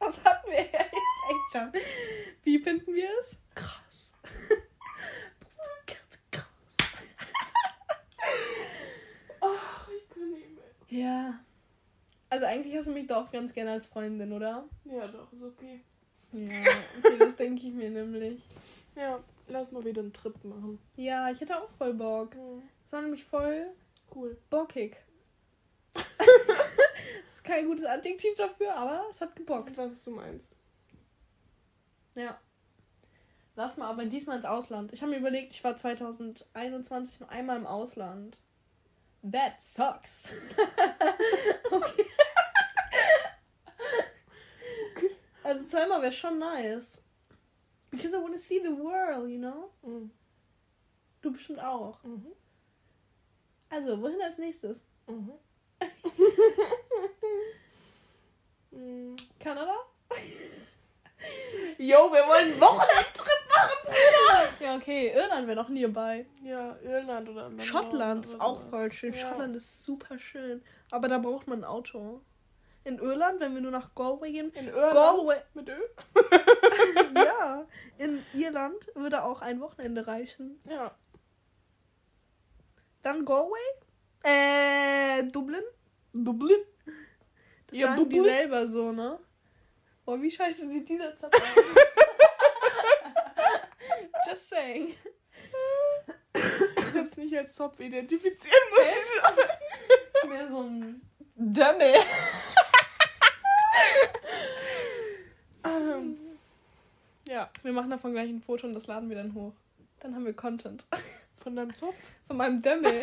[0.01, 1.73] Das hatten wir ja jetzt echt schon.
[2.43, 3.37] Wie finden wir es?
[3.55, 4.13] Krass.
[9.41, 10.65] Ach, ich kann nicht mehr.
[10.89, 11.41] Ja.
[12.29, 14.65] Also, eigentlich hast du mich doch ganz gerne als Freundin, oder?
[14.85, 15.81] Ja, doch, ist okay.
[16.33, 18.43] Ja, okay, das denke ich mir nämlich.
[18.95, 20.79] Ja, lass mal wieder einen Trip machen.
[20.97, 22.35] Ja, ich hätte auch voll Bock.
[22.85, 23.69] Das war nämlich voll
[24.15, 24.37] Cool.
[24.49, 24.97] bockig.
[25.93, 26.05] das
[27.31, 29.77] ist kein gutes Adjektiv dafür, aber es hat gebockt.
[29.77, 30.49] Was du meinst.
[32.15, 32.39] Ja.
[33.55, 34.93] Lass mal aber diesmal ins Ausland.
[34.93, 38.39] Ich habe mir überlegt, ich war 2021 nur einmal im Ausland.
[39.31, 40.33] That sucks.
[41.71, 42.06] okay.
[45.47, 47.01] Also zweimal wäre schon nice.
[47.93, 49.71] Because I want to see the world, you know?
[49.83, 50.11] Mhm.
[51.23, 52.03] Du bestimmt auch.
[52.03, 52.33] Mhm.
[53.71, 54.79] Also, wohin als nächstes?
[55.07, 55.33] Mhm.
[58.71, 59.17] Mhm.
[59.41, 59.75] Kanada?
[61.79, 64.49] Jo, wir wollen einen Wochenendtrip machen, Bruder.
[64.67, 65.13] Ja, okay.
[65.15, 66.27] Irland wäre noch nearby.
[66.45, 68.71] Ja, Irland oder London Schottland oder ist auch sowas.
[68.71, 69.13] voll schön.
[69.15, 69.19] Ja.
[69.21, 70.63] Schottland ist super schön.
[70.91, 72.21] Aber da braucht man ein Auto.
[72.87, 74.49] In Irland, wenn wir nur nach Galway gehen.
[74.51, 75.43] In Irland Galway.
[75.55, 75.75] mit Ö?
[77.17, 77.67] ja.
[77.99, 80.61] In Irland würde auch ein Wochenende reichen.
[80.71, 80.95] Ja.
[83.03, 83.59] Dann Galway.
[84.23, 85.65] Äh, Dublin.
[86.13, 86.61] Dublin?
[87.67, 88.35] Das Ja, sagen die Dublin?
[88.37, 89.19] selber so, ne?
[90.05, 91.43] Boah, wie scheiße sieht dieser Zapf aus?
[94.29, 94.95] Just saying.
[96.35, 99.39] Ich hab's nicht als Zopf identifizieren, muss ich sagen.
[100.29, 101.03] Mehr so ein
[101.35, 101.95] Dömmel.
[105.65, 106.17] Ähm,
[107.37, 109.53] ja, Wir machen davon gleich ein Foto und das laden wir dann hoch.
[110.01, 110.87] Dann haben wir Content.
[111.37, 111.95] von deinem Zopf.
[112.27, 113.03] Von meinem Dömmel.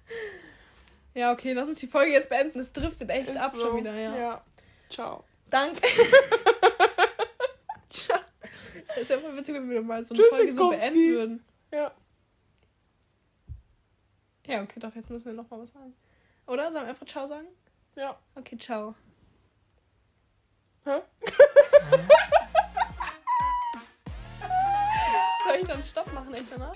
[1.14, 2.58] ja, okay, lass uns die Folge jetzt beenden.
[2.58, 3.60] Es driftet echt Ist ab so.
[3.60, 4.16] schon wieder, ja.
[4.16, 4.44] Ja.
[4.88, 5.24] Ciao.
[5.50, 5.80] Danke.
[8.98, 11.44] Es wäre voll witzig, wenn wir mal so eine Folge so beenden würden.
[11.70, 11.92] Ja.
[14.46, 15.94] Ja, okay, doch, jetzt müssen wir noch mal was sagen.
[16.46, 16.72] Oder?
[16.72, 17.46] Sollen wir einfach Ciao sagen?
[17.94, 18.18] Ja.
[18.34, 18.94] Okay, ciao.
[20.84, 21.02] Hä?
[25.56, 26.74] Soll ich dann Stopp machen, echt danach?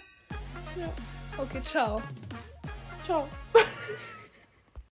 [0.74, 0.90] Ja.
[1.36, 2.00] Okay, ciao.
[3.04, 3.28] Ciao.